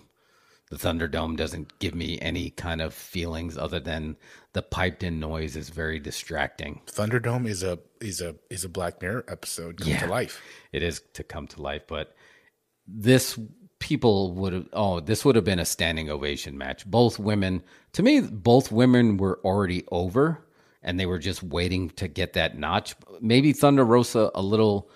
The 0.72 0.78
Thunderdome 0.78 1.38
doesn't 1.38 1.78
give 1.80 1.94
me 1.94 2.20
any 2.22 2.50
kind 2.50 2.82
of 2.82 2.94
feelings 2.94 3.58
other 3.58 3.80
than 3.80 4.18
the 4.54 4.64
piped 4.64 5.04
in 5.04 5.20
noise 5.20 5.56
is 5.56 5.70
very 5.70 6.00
distracting. 6.00 6.82
Thunderdome 6.88 7.48
is 7.48 7.62
a 7.62 7.78
is 8.02 8.20
a 8.20 8.36
is 8.50 8.64
a 8.64 8.70
Black 8.70 9.02
Mirror 9.02 9.26
episode 9.28 9.78
come 9.78 9.98
to 9.98 10.08
life. 10.08 10.42
It 10.72 10.82
is 10.82 11.02
to 11.14 11.24
come 11.24 11.48
to 11.48 11.62
life, 11.62 11.84
but 11.88 12.16
this 12.88 13.40
people 13.80 14.34
would 14.34 14.54
have 14.54 14.68
oh, 14.74 15.00
this 15.02 15.24
would 15.24 15.36
have 15.36 15.46
been 15.46 15.60
a 15.60 15.66
standing 15.66 16.10
ovation 16.10 16.58
match. 16.58 16.86
Both 16.88 17.20
women 17.20 17.62
to 17.94 18.02
me, 18.02 18.22
both 18.22 18.72
women 18.72 19.18
were 19.18 19.40
already 19.44 19.84
over 19.92 20.44
and 20.82 21.00
they 21.00 21.06
were 21.06 21.20
just 21.20 21.44
waiting 21.44 21.90
to 21.92 22.08
get 22.08 22.34
that 22.34 22.58
notch. 22.58 22.96
Maybe 23.22 23.54
Thunder 23.54 23.86
Rosa 23.86 24.32
a 24.34 24.42
little 24.42 24.90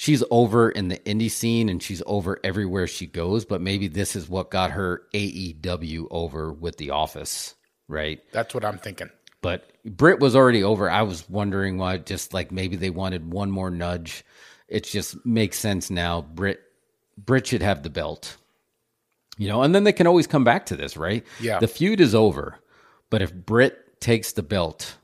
she's 0.00 0.24
over 0.30 0.70
in 0.70 0.88
the 0.88 0.96
indie 1.00 1.30
scene 1.30 1.68
and 1.68 1.82
she's 1.82 2.02
over 2.06 2.40
everywhere 2.42 2.86
she 2.86 3.06
goes, 3.06 3.44
but 3.44 3.60
maybe 3.60 3.86
this 3.86 4.16
is 4.16 4.30
what 4.30 4.50
got 4.50 4.70
her 4.70 5.02
AEW 5.12 6.06
over 6.10 6.54
with 6.54 6.78
The 6.78 6.88
Office, 6.88 7.54
right? 7.86 8.18
That's 8.32 8.54
what 8.54 8.64
I'm 8.64 8.78
thinking. 8.78 9.10
But 9.42 9.70
Britt 9.84 10.18
was 10.18 10.34
already 10.34 10.64
over. 10.64 10.90
I 10.90 11.02
was 11.02 11.28
wondering 11.28 11.76
why, 11.76 11.98
just 11.98 12.32
like 12.32 12.50
maybe 12.50 12.76
they 12.76 12.88
wanted 12.88 13.30
one 13.30 13.50
more 13.50 13.70
nudge. 13.70 14.24
It 14.68 14.84
just 14.84 15.16
makes 15.26 15.58
sense 15.58 15.90
now. 15.90 16.22
Britt, 16.22 16.62
Britt 17.18 17.48
should 17.48 17.62
have 17.62 17.82
the 17.82 17.90
belt. 17.90 18.38
You 19.36 19.48
know, 19.48 19.62
and 19.62 19.74
then 19.74 19.84
they 19.84 19.92
can 19.92 20.06
always 20.06 20.26
come 20.26 20.44
back 20.44 20.64
to 20.66 20.76
this, 20.76 20.96
right? 20.96 21.26
Yeah. 21.40 21.58
The 21.58 21.68
feud 21.68 22.00
is 22.00 22.14
over. 22.14 22.58
But 23.10 23.20
if 23.20 23.34
Britt 23.34 24.00
takes 24.00 24.32
the 24.32 24.42
belt, 24.42 24.96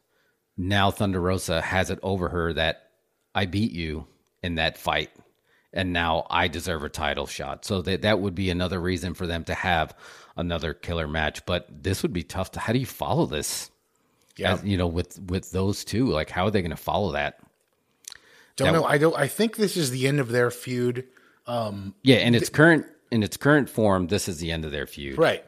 now 0.57 0.91
Thunder 0.91 1.21
Rosa 1.21 1.61
has 1.61 1.91
it 1.91 1.99
over 2.03 2.31
her 2.31 2.55
that 2.55 2.93
I 3.35 3.45
beat 3.45 3.73
you 3.73 4.07
in 4.43 4.57
that 4.57 4.79
fight 4.79 5.11
and 5.77 5.93
now 5.93 6.27
I 6.31 6.49
deserve 6.49 6.83
a 6.83 6.89
title 6.89 7.27
shot. 7.27 7.65
So 7.65 7.83
that 7.83 8.03
that 8.03 8.19
would 8.19 8.35
be 8.35 8.51
another 8.51 8.81
reason 8.81 9.15
for 9.15 9.27
them 9.27 9.45
to 9.45 9.55
have 9.55 9.95
another 10.37 10.73
killer 10.73 11.07
match. 11.07 11.45
But 11.45 11.69
this 11.83 12.03
would 12.03 12.15
be 12.15 12.23
tough 12.23 12.51
to 12.53 12.61
how 12.61 12.73
do 12.73 12.79
you 12.79 12.87
follow 12.87 13.27
this? 13.27 13.71
Yeah. 14.37 14.55
As- 14.55 14.65
you 14.65 14.79
know, 14.79 14.87
with 14.87 15.21
with 15.21 15.53
those 15.53 15.85
two, 15.85 16.07
like 16.07 16.31
how 16.31 16.47
are 16.47 16.51
they 16.51 16.63
going 16.63 16.71
to 16.71 16.77
follow 16.77 17.13
that? 17.13 17.39
Don't 18.57 18.73
that- 18.73 18.81
know. 18.81 18.85
I 18.87 18.99
don't. 18.99 19.15
I 19.15 19.29
think 19.29 19.57
this 19.57 19.77
is 19.77 19.91
the 19.91 20.09
end 20.09 20.19
of 20.19 20.31
their 20.31 20.51
feud. 20.51 21.07
Yeah, 21.47 22.17
in 22.17 22.35
its 22.35 22.49
current 22.49 22.87
in 23.13 23.23
its 23.23 23.37
current 23.37 23.69
form, 23.69 24.09
this 24.09 24.29
is 24.29 24.39
the 24.39 24.51
end 24.51 24.65
of 24.65 24.73
their 24.73 24.87
feud. 24.87 25.19
Right. 25.19 25.45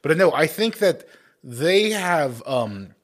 But 0.00 0.16
no, 0.16 0.32
I 0.32 0.46
think 0.46 0.78
that 0.78 1.04
they 1.42 1.90
have 1.90 2.42
um, 2.46 2.94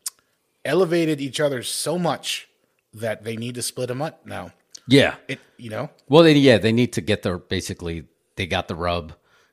elevated 0.64 1.20
each 1.20 1.40
other 1.40 1.64
so 1.64 1.98
much 1.98 2.48
that 2.94 3.24
they 3.24 3.36
need 3.36 3.56
to 3.56 3.62
split 3.62 3.88
them 3.88 4.00
up 4.00 4.24
now. 4.24 4.52
Yeah. 4.88 5.16
It, 5.28 5.40
you 5.56 5.70
know, 5.70 5.90
Well, 6.08 6.24
they, 6.24 6.34
yeah, 6.34 6.58
they 6.58 6.72
need 6.72 6.92
to 6.94 7.00
get 7.00 7.22
their 7.22 7.38
basically 7.38 8.06
they 8.36 8.46
got 8.46 8.68
the 8.68 8.74
rub. 8.74 9.12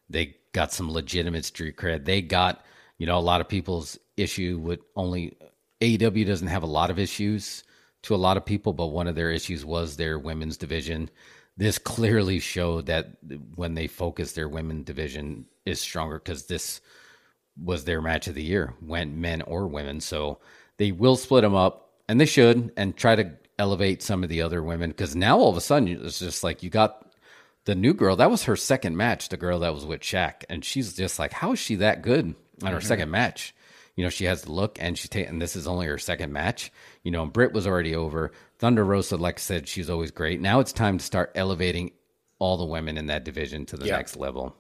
They 0.09 0.35
got 0.53 0.73
some 0.73 0.91
legitimate 0.91 1.45
street 1.45 1.77
cred. 1.77 2.05
They 2.05 2.21
got 2.21 2.65
you 2.97 3.05
know 3.05 3.17
a 3.17 3.21
lot 3.21 3.41
of 3.41 3.47
people's 3.47 3.97
issue 4.17 4.59
with 4.61 4.79
only 4.95 5.37
AEW 5.81 6.25
doesn't 6.25 6.47
have 6.47 6.63
a 6.63 6.67
lot 6.67 6.89
of 6.89 6.99
issues 6.99 7.63
to 8.03 8.15
a 8.15 8.17
lot 8.17 8.37
of 8.37 8.45
people, 8.45 8.73
but 8.73 8.87
one 8.87 9.07
of 9.07 9.15
their 9.15 9.31
issues 9.31 9.65
was 9.65 9.95
their 9.95 10.17
women's 10.19 10.57
division. 10.57 11.09
This 11.57 11.77
clearly 11.77 12.39
showed 12.39 12.85
that 12.87 13.17
when 13.55 13.75
they 13.75 13.87
focus 13.87 14.31
their 14.31 14.47
women 14.49 14.83
division 14.83 15.45
is 15.65 15.81
stronger 15.81 16.19
because 16.19 16.45
this 16.45 16.81
was 17.61 17.83
their 17.83 18.01
match 18.01 18.27
of 18.27 18.35
the 18.35 18.43
year, 18.43 18.73
went 18.81 19.15
men 19.15 19.41
or 19.41 19.67
women. 19.67 19.99
So 19.99 20.39
they 20.77 20.91
will 20.93 21.17
split 21.17 21.43
them 21.43 21.55
up, 21.55 21.91
and 22.07 22.19
they 22.19 22.25
should, 22.25 22.71
and 22.77 22.95
try 22.95 23.15
to 23.15 23.31
elevate 23.59 24.01
some 24.01 24.23
of 24.23 24.29
the 24.29 24.41
other 24.41 24.63
women. 24.63 24.89
Because 24.89 25.15
now 25.15 25.37
all 25.37 25.49
of 25.49 25.57
a 25.57 25.61
sudden 25.61 25.87
it's 25.87 26.19
just 26.19 26.43
like 26.43 26.63
you 26.63 26.69
got 26.71 27.05
the 27.65 27.75
new 27.75 27.93
girl. 27.93 28.15
That 28.15 28.31
was 28.31 28.45
her 28.45 28.55
second 28.55 28.97
match. 28.97 29.29
The 29.29 29.37
girl 29.37 29.59
that 29.59 29.75
was 29.75 29.85
with 29.85 30.01
Shaq, 30.01 30.43
and 30.49 30.65
she's 30.65 30.93
just 30.93 31.19
like, 31.19 31.33
how 31.33 31.51
is 31.51 31.59
she 31.59 31.75
that 31.75 32.01
good 32.01 32.33
on 32.63 32.71
her 32.71 32.81
second 32.81 33.05
mm-hmm. 33.05 33.11
match? 33.11 33.53
You 33.95 34.05
know, 34.05 34.09
she 34.09 34.25
has 34.25 34.43
the 34.43 34.51
look, 34.51 34.77
and 34.81 34.97
she's 34.97 35.09
taking. 35.09 35.39
This 35.39 35.55
is 35.55 35.67
only 35.67 35.85
her 35.85 35.97
second 35.97 36.31
match. 36.33 36.71
You 37.03 37.11
know, 37.11 37.23
and 37.23 37.33
Britt 37.33 37.53
was 37.53 37.67
already 37.67 37.95
over. 37.95 38.31
Thunder 38.57 38.83
Rosa, 38.83 39.17
like 39.17 39.39
I 39.39 39.41
said, 39.41 39.67
she's 39.67 39.89
always 39.89 40.11
great. 40.11 40.41
Now 40.41 40.61
it's 40.61 40.73
time 40.73 40.97
to 40.97 41.05
start 41.05 41.33
elevating 41.35 41.91
all 42.39 42.57
the 42.57 42.65
women 42.65 42.97
in 42.97 43.07
that 43.07 43.25
division 43.25 43.65
to 43.67 43.77
the 43.77 43.87
Yeah. 43.87 43.97
next 43.97 44.15
level 44.15 44.55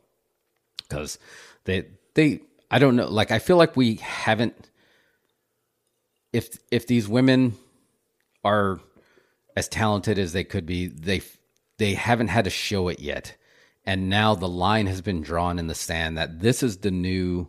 because 0.77 1.17
they 1.63 1.87
they 2.13 2.41
I 2.69 2.79
don't 2.79 2.95
know 2.95 3.07
like 3.07 3.31
I 3.31 3.39
feel 3.39 3.57
like 3.57 3.75
we 3.75 3.95
haven't 3.95 4.69
if 6.33 6.59
if 6.71 6.87
these 6.87 7.07
women 7.07 7.55
are 8.43 8.79
as 9.59 9.67
talented 9.67 10.17
as 10.17 10.33
they 10.33 10.43
could 10.43 10.65
be 10.65 10.87
they 10.87 11.21
they 11.77 11.93
haven't 11.93 12.29
had 12.29 12.45
to 12.45 12.49
show 12.49 12.87
it 12.87 12.99
yet. 12.99 13.35
And 13.85 14.09
now 14.09 14.35
the 14.35 14.49
line 14.49 14.87
has 14.87 15.01
been 15.01 15.21
drawn 15.21 15.59
in 15.59 15.67
the 15.67 15.75
sand 15.75 16.17
that 16.17 16.39
this 16.39 16.63
is 16.63 16.77
the 16.77 16.91
new 16.91 17.47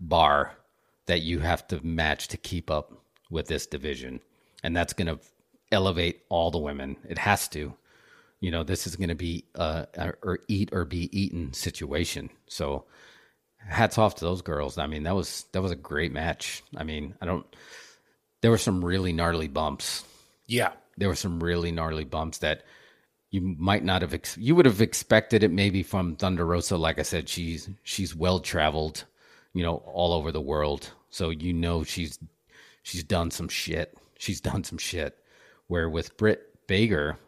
bar 0.00 0.56
that 1.06 1.22
you 1.22 1.40
have 1.40 1.66
to 1.68 1.84
match 1.84 2.28
to 2.28 2.36
keep 2.36 2.70
up 2.70 2.92
with 3.30 3.46
this 3.46 3.66
division. 3.66 4.20
And 4.62 4.76
that's 4.76 4.92
going 4.92 5.06
to 5.06 5.18
elevate 5.72 6.20
all 6.28 6.50
the 6.50 6.58
women. 6.58 6.96
It 7.08 7.18
has 7.18 7.48
to. 7.48 7.74
You 8.40 8.50
know 8.50 8.62
this 8.62 8.86
is 8.86 8.96
going 8.96 9.08
to 9.08 9.14
be 9.14 9.44
a, 9.54 9.86
a 9.94 10.12
or 10.22 10.40
eat 10.48 10.70
or 10.72 10.84
be 10.84 11.10
eaten 11.18 11.52
situation. 11.52 12.30
So 12.46 12.84
hats 13.58 13.98
off 13.98 14.16
to 14.16 14.24
those 14.24 14.42
girls. 14.42 14.78
I 14.78 14.86
mean 14.86 15.02
that 15.02 15.14
was 15.14 15.44
that 15.52 15.60
was 15.60 15.72
a 15.72 15.76
great 15.76 16.12
match. 16.12 16.62
I 16.76 16.84
mean 16.84 17.14
i 17.20 17.26
don't 17.26 17.44
there 18.40 18.50
were 18.50 18.58
some 18.58 18.84
really 18.84 19.12
gnarly 19.12 19.48
bumps. 19.48 20.04
Yeah, 20.46 20.72
there 20.98 21.08
were 21.08 21.14
some 21.14 21.42
really 21.42 21.72
gnarly 21.72 22.04
bumps 22.04 22.38
that 22.38 22.64
you 23.30 23.40
might 23.40 23.84
not 23.84 24.02
have 24.02 24.14
ex- 24.14 24.38
you 24.38 24.54
would 24.54 24.66
have 24.66 24.80
expected 24.80 25.42
it 25.42 25.50
maybe 25.50 25.82
from 25.82 26.16
Thunder 26.16 26.44
Rosa. 26.46 26.76
Like 26.76 26.98
I 26.98 27.02
said 27.02 27.28
she's 27.28 27.68
she's 27.82 28.14
well 28.14 28.40
traveled 28.40 29.04
you 29.54 29.62
know 29.62 29.76
all 29.86 30.12
over 30.12 30.32
the 30.32 30.40
world. 30.40 30.90
So 31.10 31.30
you 31.30 31.52
know 31.52 31.84
she's 31.84 32.18
she's 32.82 33.04
done 33.04 33.30
some 33.30 33.48
shit. 33.48 33.96
She's 34.18 34.40
done 34.50 34.64
some 34.64 34.78
shit. 34.78 35.16
Where 35.68 35.88
with 35.88 36.16
Britt 36.16 36.66
Baker 36.66 37.18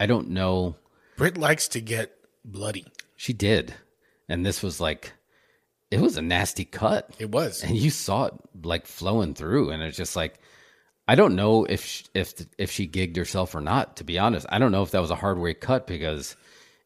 I 0.00 0.06
don't 0.06 0.30
know. 0.30 0.76
Britt 1.16 1.36
likes 1.38 1.68
to 1.68 1.80
get 1.80 2.16
bloody. 2.44 2.86
she 3.16 3.32
did. 3.32 3.74
And 4.28 4.44
this 4.46 4.62
was 4.62 4.80
like 4.80 5.12
it 5.90 6.00
was 6.00 6.16
a 6.16 6.22
nasty 6.22 6.64
cut. 6.64 7.10
It 7.18 7.30
was. 7.30 7.62
and 7.62 7.76
you 7.76 7.90
saw 7.90 8.26
it 8.26 8.34
like 8.64 8.86
flowing 8.86 9.34
through. 9.34 9.70
And 9.70 9.82
it's 9.82 9.96
just 9.96 10.16
like 10.16 10.38
i 11.12 11.14
don't 11.14 11.36
know 11.36 11.64
if 11.66 11.84
sh- 11.84 12.04
if 12.14 12.32
if 12.56 12.70
she 12.70 12.88
gigged 12.88 13.16
herself 13.16 13.54
or 13.54 13.60
not 13.60 13.96
to 13.96 14.04
be 14.04 14.18
honest. 14.18 14.46
I 14.48 14.58
don't 14.58 14.72
know 14.72 14.82
if 14.82 14.92
that 14.92 15.02
was 15.02 15.10
a 15.10 15.22
hard 15.22 15.38
way 15.38 15.52
cut 15.52 15.86
because 15.86 16.36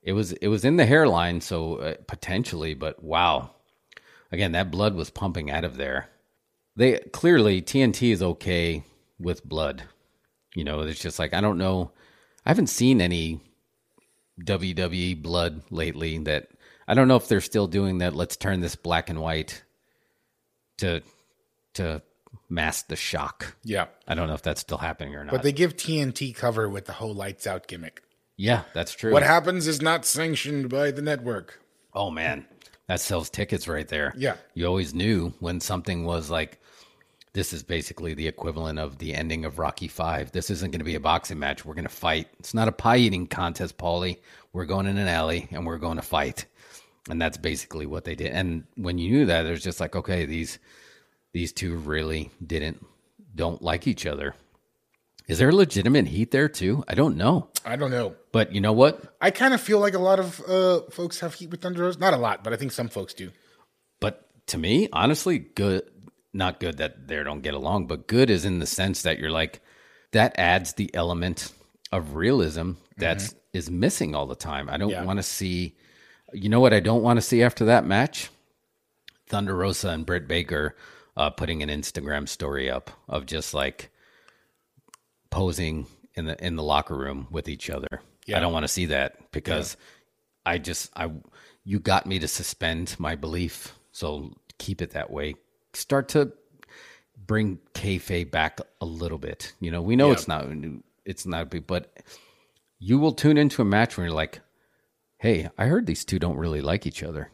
it 0.02 0.14
was 0.14 0.32
it 0.32 0.48
was 0.48 0.64
in 0.64 0.76
the 0.76 0.84
hairline 0.84 1.40
so 1.40 1.76
uh, 1.76 1.94
potentially 2.08 2.74
but 2.74 3.00
wow. 3.00 3.50
Again 4.32 4.50
that 4.52 4.72
blood 4.72 4.96
was 4.96 5.10
pumping 5.10 5.48
out 5.48 5.62
of 5.62 5.76
there. 5.76 6.08
They 6.74 6.98
clearly 7.12 7.62
tnt 7.62 8.10
is 8.10 8.20
okay 8.20 8.82
with 9.20 9.44
blood. 9.44 9.84
You 10.56 10.64
know 10.64 10.80
it's 10.80 11.00
just 11.00 11.20
like 11.20 11.32
i 11.32 11.40
don't 11.40 11.58
know. 11.58 11.92
I 12.44 12.50
haven't 12.50 12.66
seen 12.80 13.00
any 13.00 13.40
wwe 14.44 15.22
blood 15.22 15.62
lately 15.70 16.18
that 16.18 16.48
i 16.88 16.94
don't 16.94 17.08
know 17.08 17.16
if 17.16 17.26
they're 17.26 17.40
still 17.40 17.66
doing 17.66 17.98
that 17.98 18.14
let's 18.14 18.36
turn 18.36 18.60
this 18.60 18.76
black 18.76 19.08
and 19.08 19.18
white 19.18 19.62
to 20.76 21.02
to 21.72 22.02
mask 22.48 22.88
the 22.88 22.96
shock. 22.96 23.56
Yeah. 23.64 23.86
I 24.06 24.14
don't 24.14 24.28
know 24.28 24.34
if 24.34 24.42
that's 24.42 24.60
still 24.60 24.78
happening 24.78 25.14
or 25.14 25.24
not. 25.24 25.32
But 25.32 25.42
they 25.42 25.52
give 25.52 25.76
TNT 25.76 26.34
cover 26.34 26.68
with 26.68 26.86
the 26.86 26.92
whole 26.92 27.14
lights 27.14 27.46
out 27.46 27.66
gimmick. 27.66 28.02
yeah, 28.36 28.62
that's 28.74 28.92
true. 28.92 29.12
What 29.12 29.22
happens 29.22 29.66
is 29.66 29.80
not 29.82 30.04
sanctioned 30.04 30.68
by 30.68 30.90
the 30.90 31.02
network. 31.02 31.60
oh 31.94 32.10
man, 32.10 32.46
that 32.88 33.00
sells 33.00 33.28
tickets 33.30 33.66
right 33.66 33.88
there. 33.88 34.14
Yeah. 34.16 34.36
you 34.54 34.66
always 34.66 34.94
knew 34.94 35.32
when 35.40 35.60
something 35.60 36.04
was 36.04 36.30
like. 36.30 36.60
This 37.32 37.52
is 37.52 37.62
basically 37.62 38.14
the 38.14 38.26
equivalent 38.28 38.78
of 38.78 38.96
the 38.96 39.12
ending 39.12 39.44
of 39.44 39.58
Rocky 39.58 39.88
Five. 39.88 40.32
This 40.32 40.48
isn't 40.48 40.70
going 40.70 40.78
to 40.78 40.86
be 40.86 40.94
a 40.94 41.00
boxing 41.00 41.38
match. 41.38 41.66
We're 41.66 41.74
going 41.74 41.84
to 41.86 41.90
fight. 41.90 42.28
It's 42.38 42.54
not 42.54 42.66
a 42.66 42.72
pie 42.72 42.96
eating 42.96 43.26
contest, 43.26 43.76
Paulie. 43.76 44.16
We're 44.54 44.64
going 44.64 44.86
in 44.86 44.96
an 44.96 45.06
alley 45.06 45.46
and 45.50 45.66
we're 45.66 45.76
going 45.76 45.96
to 45.96 46.02
fight, 46.02 46.46
and 47.10 47.20
that's 47.20 47.36
basically 47.36 47.84
what 47.84 48.04
they 48.04 48.14
did. 48.14 48.32
And 48.32 48.64
when 48.76 48.96
you 48.96 49.10
knew 49.10 49.26
that, 49.26 49.44
it 49.44 49.50
was 49.50 49.62
just 49.62 49.80
like, 49.80 49.94
okay, 49.94 50.24
these 50.24 50.58
these 51.36 51.52
two 51.52 51.76
really 51.76 52.30
didn't 52.44 52.82
don't 53.34 53.60
like 53.60 53.86
each 53.86 54.06
other. 54.06 54.34
Is 55.28 55.38
there 55.38 55.52
legitimate 55.52 56.06
heat 56.06 56.30
there 56.30 56.48
too? 56.48 56.82
I 56.88 56.94
don't 56.94 57.16
know. 57.18 57.48
I 57.62 57.76
don't 57.76 57.90
know. 57.90 58.14
But 58.32 58.54
you 58.54 58.60
know 58.62 58.72
what? 58.72 59.14
I 59.20 59.30
kind 59.30 59.52
of 59.52 59.60
feel 59.60 59.78
like 59.78 59.92
a 59.92 59.98
lot 59.98 60.18
of 60.18 60.40
uh, 60.48 60.80
folks 60.90 61.20
have 61.20 61.34
heat 61.34 61.50
with 61.50 61.60
Thunder 61.60 61.82
Rosa. 61.82 61.98
Not 61.98 62.14
a 62.14 62.16
lot, 62.16 62.42
but 62.42 62.54
I 62.54 62.56
think 62.56 62.72
some 62.72 62.88
folks 62.88 63.12
do. 63.12 63.32
But 64.00 64.26
to 64.46 64.56
me, 64.56 64.88
honestly, 64.94 65.38
good 65.38 65.82
not 66.32 66.58
good 66.58 66.78
that 66.78 67.06
they 67.06 67.22
don't 67.22 67.42
get 67.42 67.52
along, 67.54 67.86
but 67.86 68.06
good 68.06 68.30
is 68.30 68.46
in 68.46 68.58
the 68.58 68.66
sense 68.66 69.02
that 69.02 69.18
you're 69.18 69.30
like 69.42 69.60
that 70.12 70.34
adds 70.38 70.72
the 70.72 70.88
element 70.94 71.52
of 71.92 72.14
realism 72.14 72.72
that 72.96 73.18
is 73.18 73.34
is 73.52 73.70
missing 73.70 74.14
all 74.14 74.26
the 74.26 74.34
time. 74.50 74.70
I 74.70 74.78
don't 74.78 74.88
Yeah. 74.90 75.04
want 75.04 75.18
to 75.18 75.22
see 75.22 75.76
you 76.32 76.48
know 76.48 76.60
what 76.60 76.72
I 76.72 76.80
don't 76.80 77.02
want 77.02 77.18
to 77.18 77.22
see 77.30 77.42
after 77.42 77.66
that 77.66 77.84
match? 77.84 78.30
Thunder 79.28 79.54
Rosa 79.54 79.90
and 79.90 80.06
Britt 80.06 80.26
Baker 80.28 80.74
uh, 81.16 81.30
putting 81.30 81.62
an 81.62 81.68
Instagram 81.68 82.28
story 82.28 82.70
up 82.70 82.90
of 83.08 83.26
just 83.26 83.54
like 83.54 83.90
posing 85.30 85.86
in 86.14 86.26
the 86.26 86.44
in 86.44 86.56
the 86.56 86.62
locker 86.62 86.96
room 86.96 87.26
with 87.30 87.48
each 87.48 87.70
other. 87.70 88.00
Yeah. 88.26 88.36
I 88.38 88.40
don't 88.40 88.52
want 88.52 88.64
to 88.64 88.68
see 88.68 88.86
that 88.86 89.30
because 89.32 89.76
I 90.44 90.58
just 90.58 90.90
I 90.96 91.10
you 91.64 91.78
got 91.80 92.06
me 92.06 92.18
to 92.20 92.28
suspend 92.28 92.96
my 92.98 93.16
belief. 93.16 93.72
So 93.92 94.34
keep 94.58 94.82
it 94.82 94.90
that 94.92 95.10
way. 95.10 95.34
Start 95.74 96.08
to 96.10 96.32
bring 97.26 97.58
kayfabe 97.74 98.30
back 98.30 98.60
a 98.80 98.86
little 98.86 99.18
bit. 99.18 99.52
You 99.60 99.70
know, 99.70 99.82
we 99.82 99.96
know 99.96 100.08
Yeah. 100.08 100.12
it's 100.14 100.28
not 100.28 100.46
it's 101.04 101.26
not 101.26 101.50
big, 101.50 101.66
but 101.66 102.02
you 102.78 102.98
will 102.98 103.12
tune 103.12 103.38
into 103.38 103.62
a 103.62 103.64
match 103.64 103.96
where 103.96 104.06
you're 104.06 104.14
like, 104.14 104.40
"Hey, 105.18 105.48
I 105.56 105.66
heard 105.66 105.86
these 105.86 106.04
two 106.04 106.18
don't 106.18 106.36
really 106.36 106.60
like 106.60 106.86
each 106.86 107.02
other." 107.02 107.30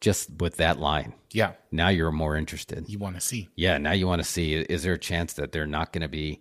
Just 0.00 0.30
with 0.40 0.56
that 0.56 0.78
line, 0.80 1.12
Yeah, 1.30 1.52
now 1.70 1.88
you're 1.88 2.10
more 2.10 2.34
interested. 2.36 2.88
you 2.88 2.98
want 2.98 3.16
to 3.16 3.20
see. 3.20 3.48
Yeah, 3.54 3.76
now 3.78 3.92
you 3.92 4.06
want 4.06 4.22
to 4.22 4.28
see 4.28 4.54
is 4.54 4.82
there 4.82 4.94
a 4.94 4.98
chance 4.98 5.34
that 5.34 5.52
they're 5.52 5.66
not 5.66 5.92
going 5.92 6.02
to 6.02 6.08
be 6.08 6.40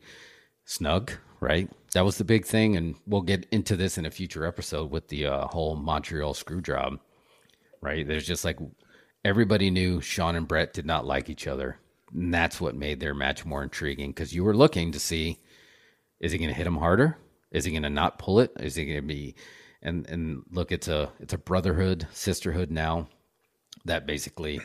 snug, 0.65 1.11
right? 1.41 1.69
That 1.93 2.05
was 2.05 2.17
the 2.17 2.23
big 2.23 2.45
thing, 2.45 2.77
and 2.77 2.95
we'll 3.05 3.21
get 3.21 3.47
into 3.51 3.75
this 3.75 3.97
in 3.97 4.05
a 4.05 4.11
future 4.11 4.45
episode 4.45 4.91
with 4.91 5.07
the 5.09 5.25
uh, 5.25 5.47
whole 5.47 5.75
Montreal 5.75 6.33
screw 6.35 6.61
job, 6.61 6.99
right? 7.81 8.07
There's 8.07 8.25
just 8.27 8.45
like 8.45 8.59
everybody 9.25 9.69
knew 9.71 9.99
Shawn 9.99 10.35
and 10.35 10.47
Bret 10.47 10.73
did 10.73 10.85
not 10.85 11.05
like 11.05 11.29
each 11.29 11.47
other, 11.47 11.79
and 12.13 12.33
that's 12.33 12.61
what 12.61 12.75
made 12.75 12.99
their 12.99 13.13
match 13.13 13.45
more 13.45 13.63
intriguing 13.63 14.11
because 14.11 14.33
you 14.33 14.43
were 14.43 14.55
looking 14.55 14.91
to 14.93 14.99
see 14.99 15.39
is 16.21 16.31
he 16.31 16.37
going 16.37 16.49
to 16.49 16.55
hit 16.55 16.67
him 16.67 16.77
harder? 16.77 17.17
Is 17.51 17.65
he 17.65 17.71
going 17.71 17.83
to 17.83 17.89
not 17.89 18.19
pull 18.19 18.39
it? 18.39 18.51
Is 18.59 18.75
he 18.75 18.85
going 18.85 19.01
to 19.01 19.07
be? 19.07 19.35
And 19.81 20.07
and 20.07 20.43
look, 20.51 20.71
it's 20.71 20.87
a 20.87 21.11
it's 21.19 21.33
a 21.33 21.37
brotherhood, 21.37 22.07
sisterhood 22.13 22.69
now. 22.71 23.09
That 23.85 24.05
basically 24.05 24.59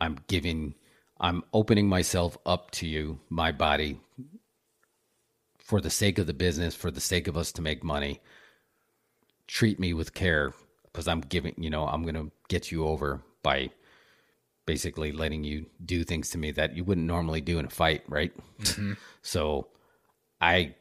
I'm 0.00 0.18
giving, 0.28 0.74
I'm 1.20 1.42
opening 1.52 1.88
myself 1.88 2.36
up 2.46 2.70
to 2.72 2.86
you, 2.86 3.20
my 3.28 3.52
body, 3.52 4.00
for 5.58 5.80
the 5.80 5.90
sake 5.90 6.18
of 6.18 6.26
the 6.26 6.34
business, 6.34 6.74
for 6.74 6.90
the 6.90 7.00
sake 7.00 7.28
of 7.28 7.36
us 7.36 7.52
to 7.52 7.62
make 7.62 7.84
money. 7.84 8.20
Treat 9.46 9.78
me 9.78 9.92
with 9.92 10.14
care 10.14 10.52
because 10.84 11.08
I'm 11.08 11.20
giving, 11.20 11.54
you 11.58 11.70
know, 11.70 11.86
I'm 11.86 12.02
going 12.02 12.14
to 12.14 12.30
get 12.48 12.70
you 12.70 12.86
over 12.86 13.22
by 13.42 13.70
basically 14.66 15.12
letting 15.12 15.44
you 15.44 15.64
do 15.84 16.04
things 16.04 16.28
to 16.30 16.38
me 16.38 16.50
that 16.52 16.76
you 16.76 16.84
wouldn't 16.84 17.06
normally 17.06 17.40
do 17.40 17.58
in 17.58 17.64
a 17.64 17.70
fight, 17.70 18.02
right? 18.08 18.32
So 19.22 19.68
I 20.40 20.74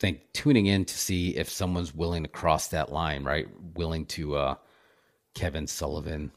think 0.00 0.20
tuning 0.32 0.66
in 0.66 0.84
to 0.84 0.98
see 0.98 1.36
if 1.36 1.48
someone's 1.48 1.94
willing 1.94 2.24
to 2.24 2.28
cross 2.28 2.68
that 2.68 2.92
line, 2.92 3.24
right? 3.24 3.46
Willing 3.74 4.06
to 4.06 4.36
uh 4.36 4.54
Kevin 5.34 5.66
Sullivan, 5.66 6.30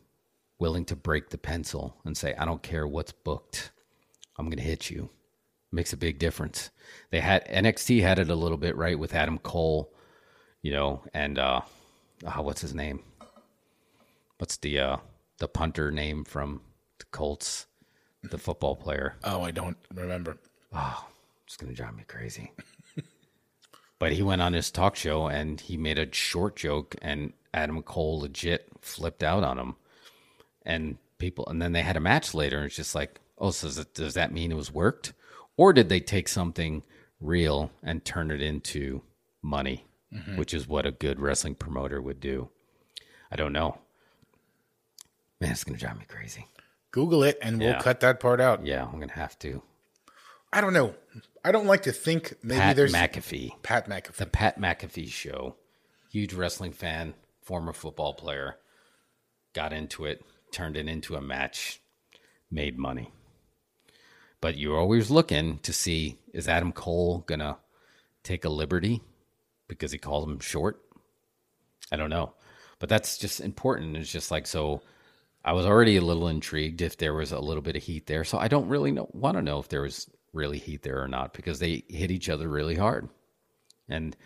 willing 0.60 0.86
to 0.86 0.96
break 0.96 1.30
the 1.30 1.38
pencil 1.38 1.98
and 2.06 2.18
say, 2.18 2.34
I 2.36 2.46
don't 2.46 2.64
care 2.64 2.88
what's 2.88 3.12
booked. 3.12 3.72
I'm 4.38 4.50
gonna 4.50 4.62
hit 4.62 4.90
you. 4.90 5.10
Makes 5.72 5.94
a 5.94 5.98
big 5.98 6.20
difference. 6.20 6.70
They 7.12 7.20
had 7.20 7.46
NXT 7.48 8.02
had 8.02 8.20
it 8.20 8.30
a 8.30 8.36
little 8.36 8.58
bit, 8.58 8.76
right, 8.76 8.98
with 8.98 9.14
Adam 9.14 9.38
Cole, 9.38 9.94
you 10.62 10.72
know, 10.72 11.04
and 11.14 11.38
uh 11.38 11.62
uh, 12.26 12.42
what's 12.42 12.62
his 12.62 12.74
name? 12.74 13.04
What's 14.38 14.58
the 14.58 14.80
uh 14.80 14.98
the 15.40 15.48
punter 15.48 15.92
name 15.92 16.24
from 16.24 16.62
the 17.00 17.06
Colts, 17.06 17.68
the 18.24 18.38
football 18.38 18.76
player? 18.76 19.16
Oh, 19.24 19.42
I 19.42 19.52
don't 19.52 19.78
remember. 19.94 20.38
Oh, 20.74 21.08
it's 21.46 21.58
gonna 21.58 21.74
drive 21.74 21.96
me 21.96 22.04
crazy. 22.08 22.52
but 24.00 24.14
he 24.14 24.24
went 24.24 24.42
on 24.42 24.54
his 24.54 24.72
talk 24.72 24.96
show 24.96 25.28
and 25.28 25.60
he 25.62 25.78
made 25.78 26.00
a 26.00 26.14
short 26.14 26.56
joke, 26.56 26.96
and 27.02 27.34
Adam 27.54 27.82
Cole 27.84 28.20
legit 28.22 28.70
flipped 28.82 29.24
out 29.24 29.44
on 29.44 29.58
him. 29.60 29.76
And 30.68 30.98
people, 31.18 31.48
and 31.48 31.62
then 31.62 31.72
they 31.72 31.82
had 31.82 31.96
a 31.96 32.02
match 32.02 32.34
later, 32.34 32.58
and 32.58 32.66
it's 32.66 32.76
just 32.76 32.94
like, 32.94 33.20
oh, 33.38 33.52
so 33.52 33.68
does, 33.68 33.78
it, 33.78 33.94
does 33.94 34.14
that 34.16 34.34
mean 34.34 34.52
it 34.52 34.58
was 34.58 34.72
worked, 34.72 35.14
or 35.56 35.72
did 35.72 35.88
they 35.88 36.02
take 36.02 36.28
something 36.28 36.84
real 37.22 37.72
and 37.82 38.04
turn 38.04 38.32
it 38.32 38.42
into 38.42 39.02
money, 39.42 39.86
mm-hmm. 40.14 40.36
which 40.38 40.54
is 40.54 40.68
what 40.68 40.86
a 40.86 40.92
good 40.92 41.22
wrestling 41.22 41.56
promoter 41.56 42.02
would 42.02 42.20
do? 42.20 42.50
I 43.32 43.38
don't 43.38 43.54
know. 43.54 43.78
Man, 45.40 45.52
it's 45.52 45.64
gonna 45.64 45.78
drive 45.78 45.98
me 45.98 46.06
crazy. 46.08 46.48
Google 46.92 47.24
it 47.24 47.38
and 47.42 47.60
we'll 47.60 47.80
cut 47.80 48.00
that 48.02 48.20
part 48.20 48.42
out. 48.42 48.66
Yeah, 48.66 48.86
I'm 48.86 49.00
gonna 49.00 49.12
have 49.14 49.38
to. 49.40 49.62
I 50.52 50.62
don't 50.62 50.74
know. 50.74 50.96
I 51.46 51.52
don't 51.52 51.68
like 51.68 51.84
to 51.84 51.92
think 51.92 52.34
maybe 52.42 52.60
Pat 52.60 52.76
there's 52.76 52.94
McAfee. 52.94 53.62
Pat 53.62 53.88
McAfee. 53.88 54.16
The 54.16 54.26
Pat 54.26 54.60
McAfee 54.60 55.10
show. 55.10 55.56
Huge 56.12 56.34
wrestling 56.34 56.72
fan, 56.72 57.14
former 57.42 57.74
football 57.74 58.14
player. 58.14 58.58
Got 59.54 59.74
into 59.74 60.06
it, 60.06 60.24
turned 60.58 60.76
it 60.76 60.88
into 60.88 61.16
a 61.16 61.22
match, 61.22 61.80
made 62.50 62.80
money. 62.80 63.12
But 64.42 64.58
you're 64.58 64.80
always 64.80 65.12
looking 65.12 65.60
to 65.60 65.72
see 65.72 66.18
is 66.34 66.48
Adam 66.48 66.72
Cole 66.72 67.20
going 67.28 67.42
to 67.42 67.58
take 68.24 68.44
a 68.44 68.50
liberty 68.50 69.02
because 69.68 69.92
he 69.92 70.00
called 70.00 70.28
him 70.28 70.40
short? 70.40 70.82
I 71.92 71.96
don't 71.96 72.10
know. 72.10 72.34
But 72.80 72.90
that's 72.90 73.20
just 73.20 73.40
important. 73.40 73.98
It's 73.98 74.12
just 74.12 74.32
like, 74.32 74.48
so 74.48 74.82
I 75.46 75.54
was 75.54 75.68
already 75.68 75.98
a 75.98 76.02
little 76.02 76.28
intrigued 76.28 76.82
if 76.82 76.98
there 76.98 77.14
was 77.14 77.32
a 77.32 77.40
little 77.40 77.62
bit 77.62 77.76
of 77.76 77.84
heat 77.84 78.08
there. 78.08 78.24
So 78.24 78.40
I 78.40 78.48
don't 78.48 78.68
really 78.68 78.92
know, 78.92 79.10
want 79.14 79.38
to 79.38 79.44
know 79.44 79.60
if 79.60 79.70
there 79.70 79.84
was 79.84 80.10
really 80.34 80.58
heat 80.58 80.82
there 80.82 81.04
or 81.04 81.08
not 81.08 81.34
because 81.34 81.60
they 81.60 81.84
hit 81.88 82.10
each 82.10 82.30
other 82.30 82.48
really 82.48 82.76
hard. 82.76 83.10
And 83.88 84.18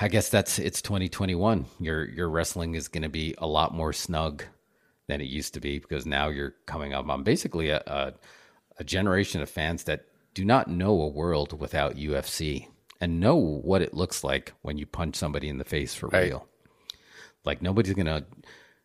I 0.00 0.08
guess 0.08 0.28
that's 0.28 0.58
it's 0.58 0.82
2021. 0.82 1.66
Your 1.78 2.04
your 2.04 2.28
wrestling 2.28 2.74
is 2.74 2.88
going 2.88 3.04
to 3.04 3.08
be 3.08 3.36
a 3.38 3.46
lot 3.46 3.72
more 3.72 3.92
snug 3.92 4.42
than 5.08 5.20
it 5.20 5.28
used 5.28 5.54
to 5.54 5.60
be 5.60 5.78
because 5.78 6.06
now 6.06 6.28
you're 6.28 6.54
coming 6.66 6.94
up 6.94 7.08
on 7.08 7.22
basically 7.22 7.70
a, 7.70 7.82
a 7.86 8.12
a 8.80 8.84
generation 8.84 9.40
of 9.40 9.50
fans 9.50 9.84
that 9.84 10.04
do 10.34 10.44
not 10.44 10.68
know 10.68 11.00
a 11.00 11.08
world 11.08 11.58
without 11.58 11.96
UFC 11.96 12.68
and 13.00 13.18
know 13.18 13.34
what 13.36 13.82
it 13.82 13.92
looks 13.94 14.22
like 14.22 14.52
when 14.62 14.78
you 14.78 14.86
punch 14.86 15.16
somebody 15.16 15.48
in 15.48 15.58
the 15.58 15.64
face 15.64 15.94
for 15.94 16.08
Right. 16.08 16.24
real. 16.28 16.46
Like 17.44 17.60
nobody's 17.60 17.94
gonna, 17.94 18.24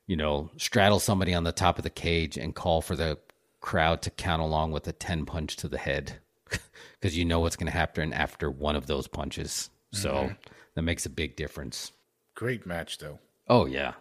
you 0.08 0.16
know, 0.16 0.50
straddle 0.58 1.00
somebody 1.00 1.34
on 1.34 1.44
the 1.44 1.52
top 1.52 1.78
of 1.78 1.84
the 1.84 1.90
cage 1.92 2.38
and 2.38 2.56
call 2.56 2.82
for 2.82 2.96
the 2.96 3.20
crowd 3.62 4.02
to 4.04 4.10
count 4.10 4.42
along 4.42 4.72
with 4.72 4.88
a 4.88 4.92
10 4.92 5.26
punch 5.26 5.56
to 5.58 5.68
the 5.68 5.78
head 5.78 6.20
because 7.00 7.18
you 7.18 7.26
know 7.26 7.40
what's 7.40 7.56
going 7.56 7.72
to 7.72 7.78
happen 7.78 8.14
after 8.14 8.52
one 8.52 8.76
of 8.76 8.88
those 8.88 9.08
punches. 9.08 9.70
So 9.92 10.14
mm-hmm. 10.14 10.34
that 10.76 10.82
makes 10.82 11.06
a 11.06 11.10
big 11.10 11.36
difference. 11.36 11.92
Great 12.36 12.66
match 12.66 12.98
though. 12.98 13.20
Oh 13.48 13.66
yeah, 13.66 13.94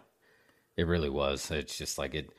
it 0.77 0.87
really 0.87 1.09
was. 1.09 1.49
It's 1.51 1.77
just 1.77 1.97
like 1.97 2.15
it. 2.15 2.29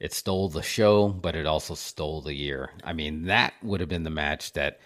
It 0.00 0.12
stole 0.12 0.48
the 0.48 0.62
show, 0.62 1.08
but 1.08 1.36
it 1.36 1.46
also 1.46 1.74
stole 1.74 2.22
the 2.22 2.34
year. 2.34 2.70
I 2.82 2.92
mean, 2.92 3.26
that 3.26 3.54
would 3.62 3.78
have 3.78 3.88
been 3.88 4.02
the 4.02 4.10
match 4.10 4.52
that, 4.54 4.80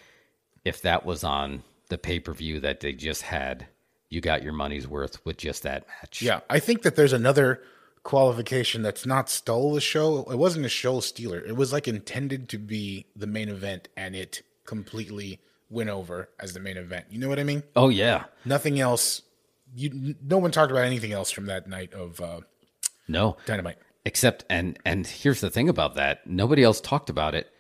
if 0.63 0.83
that 0.83 1.07
was 1.07 1.25
on 1.25 1.63
the 1.89 1.97
pay 1.97 2.21
per 2.21 2.35
view 2.35 2.61
that 2.61 2.81
they 2.81 2.93
just 2.93 3.23
had, 3.23 3.67
you 4.11 4.21
got 4.21 4.43
your 4.43 4.53
money's 4.53 4.87
worth 4.87 5.25
with 5.25 5.39
just 5.39 5.63
that 5.63 5.87
match. 5.89 6.21
Yeah, 6.21 6.41
I 6.51 6.59
think 6.59 6.83
that 6.83 6.97
there's 6.97 7.15
another 7.15 7.63
qualification 8.03 8.83
that's 8.83 9.07
not 9.07 9.31
stole 9.31 9.73
the 9.73 9.81
show. 9.81 10.31
It 10.31 10.37
wasn't 10.37 10.67
a 10.67 10.69
show 10.69 11.01
stealer. 11.01 11.39
It 11.39 11.57
was 11.57 11.73
like 11.73 11.89
intended 11.89 12.49
to 12.51 12.59
be 12.59 13.07
the 13.17 13.27
main 13.27 13.49
event, 13.49 13.89
and 13.97 14.15
it 14.15 14.43
completely 14.65 15.41
went 15.71 15.91
over 15.91 16.29
as 16.39 16.53
the 16.53 16.61
main 16.61 16.77
event. 16.77 17.07
You 17.11 17.19
know 17.19 17.29
what 17.29 17.41
I 17.41 17.45
mean? 17.45 17.63
Oh 17.75 17.89
yeah. 17.89 18.25
Nothing 18.45 18.81
else. 18.81 19.23
You 19.75 20.15
no 20.23 20.39
one 20.39 20.51
talked 20.51 20.71
about 20.71 20.85
anything 20.85 21.13
else 21.13 21.31
from 21.31 21.47
that 21.47 21.69
night 21.69 21.93
of 21.93 22.21
uh, 22.21 22.41
No. 23.09 23.37
Dynamite. 23.47 23.79
Except 24.05 24.45
and 24.49 24.79
and 24.85 25.07
here's 25.07 25.41
the 25.41 25.51
thing 25.51 25.69
about 25.69 25.97
that. 25.97 26.27
Nobody 26.27 26.63
else 26.63 26.81
talked 26.81 27.11
about 27.11 27.35
it, 27.35 27.51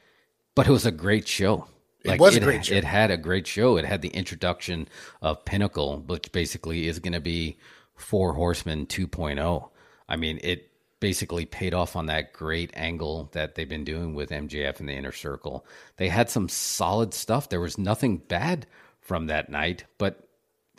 but 0.55 0.67
it 0.67 0.71
was 0.71 0.87
a 0.87 0.93
great 0.93 1.27
show. 1.27 1.67
It 2.05 2.21
was 2.21 2.37
a 2.37 2.41
great 2.41 2.67
show. 2.67 2.75
It 2.75 2.85
had 2.85 3.11
a 3.11 3.17
great 3.17 3.47
show. 3.47 3.77
It 3.77 3.85
had 3.85 4.01
the 4.01 4.11
introduction 4.11 4.89
of 5.23 5.45
Pinnacle, 5.45 5.99
which 6.07 6.31
basically 6.31 6.87
is 6.87 7.01
going 7.01 7.15
to 7.15 7.21
be 7.21 7.59
Four 7.97 8.35
Horsemen 8.35 8.87
2.0. 8.87 9.69
I 10.09 10.17
mean, 10.17 10.39
it 10.43 10.71
basically 11.01 11.45
paid 11.45 11.75
off 11.75 11.97
on 11.97 12.07
that 12.07 12.33
great 12.33 12.71
angle 12.75 13.29
that 13.33 13.55
they've 13.55 13.69
been 13.69 13.85
doing 13.85 14.15
with 14.15 14.31
MJF 14.31 14.81
and 14.81 14.89
the 14.89 14.95
Inner 14.95 15.13
Circle. 15.13 15.67
They 15.97 16.09
had 16.09 16.31
some 16.31 16.49
solid 16.49 17.13
stuff. 17.13 17.49
There 17.49 17.61
was 17.61 17.77
nothing 17.77 18.19
bad 18.19 18.67
from 19.01 19.27
that 19.27 19.51
night, 19.51 19.85
but 19.99 20.29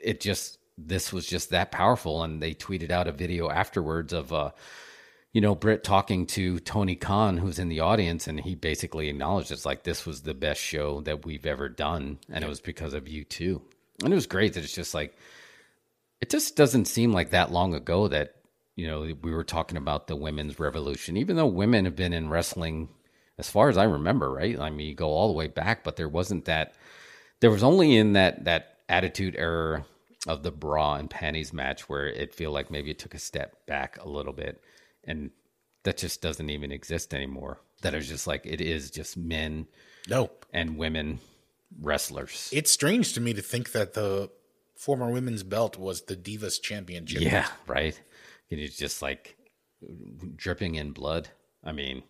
it 0.01 0.21
just 0.21 0.59
this 0.77 1.11
was 1.11 1.25
just 1.25 1.49
that 1.49 1.71
powerful. 1.71 2.23
And 2.23 2.41
they 2.41 2.53
tweeted 2.53 2.91
out 2.91 3.07
a 3.07 3.11
video 3.11 3.49
afterwards 3.49 4.13
of 4.13 4.31
uh, 4.31 4.51
you 5.33 5.41
know, 5.41 5.53
Britt 5.53 5.83
talking 5.83 6.25
to 6.27 6.59
Tony 6.59 6.95
Khan, 6.95 7.37
who's 7.37 7.59
in 7.59 7.69
the 7.69 7.81
audience, 7.81 8.25
and 8.25 8.39
he 8.39 8.55
basically 8.55 9.07
acknowledged 9.07 9.51
it's 9.51 9.67
like 9.67 9.83
this 9.83 10.03
was 10.03 10.21
the 10.21 10.33
best 10.33 10.59
show 10.59 11.01
that 11.01 11.25
we've 11.25 11.45
ever 11.45 11.69
done, 11.69 12.17
and 12.31 12.43
it 12.43 12.47
was 12.47 12.59
because 12.59 12.95
of 12.95 13.07
you 13.07 13.23
too. 13.23 13.61
And 14.03 14.11
it 14.11 14.15
was 14.15 14.25
great 14.25 14.53
that 14.53 14.63
it's 14.63 14.73
just 14.73 14.93
like 14.93 15.15
it 16.21 16.31
just 16.31 16.55
doesn't 16.55 16.85
seem 16.85 17.13
like 17.13 17.29
that 17.29 17.51
long 17.51 17.75
ago 17.75 18.07
that 18.07 18.35
you 18.75 18.87
know 18.87 19.01
we 19.21 19.31
were 19.31 19.43
talking 19.43 19.77
about 19.77 20.07
the 20.07 20.15
women's 20.15 20.59
revolution, 20.59 21.17
even 21.17 21.35
though 21.35 21.45
women 21.45 21.85
have 21.85 21.95
been 21.95 22.13
in 22.13 22.29
wrestling 22.29 22.89
as 23.37 23.49
far 23.49 23.69
as 23.69 23.77
I 23.77 23.83
remember, 23.83 24.31
right? 24.31 24.59
I 24.59 24.71
mean, 24.71 24.87
you 24.87 24.95
go 24.95 25.09
all 25.09 25.27
the 25.27 25.37
way 25.37 25.47
back, 25.47 25.83
but 25.83 25.97
there 25.97 26.09
wasn't 26.09 26.45
that. 26.45 26.73
There 27.41 27.51
was 27.51 27.63
only 27.63 27.95
in 27.95 28.13
that 28.13 28.45
that 28.45 28.77
attitude 28.89 29.35
era 29.37 29.85
of 30.27 30.43
the 30.43 30.51
bra 30.51 30.95
and 30.95 31.09
panties 31.09 31.53
match 31.53 31.87
where 31.89 32.05
it 32.07 32.33
feel 32.35 32.51
like 32.51 32.69
maybe 32.69 32.91
it 32.91 32.99
took 32.99 33.13
a 33.13 33.19
step 33.19 33.65
back 33.65 33.97
a 34.03 34.07
little 34.09 34.33
bit 34.33 34.61
and 35.05 35.31
that 35.83 35.97
just 35.97 36.21
doesn't 36.21 36.49
even 36.49 36.71
exist 36.71 37.13
anymore. 37.13 37.61
That 37.81 37.93
is 37.93 38.09
just 38.09 38.27
like 38.27 38.45
it 38.45 38.59
is 38.59 38.91
just 38.91 39.15
men 39.15 39.67
No, 40.07 40.29
and 40.51 40.77
women 40.77 41.19
wrestlers. 41.81 42.49
It's 42.51 42.71
strange 42.71 43.13
to 43.13 43.21
me 43.21 43.33
to 43.33 43.41
think 43.41 43.71
that 43.71 43.93
the 43.93 44.29
former 44.75 45.11
women's 45.11 45.43
belt 45.43 45.77
was 45.77 46.01
the 46.03 46.15
Divas 46.15 46.61
Championship. 46.61 47.21
yeah 47.21 47.47
right? 47.65 47.99
And 48.51 48.59
it's 48.59 48.77
just 48.77 49.01
like 49.01 49.37
dripping 50.35 50.75
in 50.75 50.91
blood. 50.91 51.29
I 51.63 51.71
mean 51.71 52.03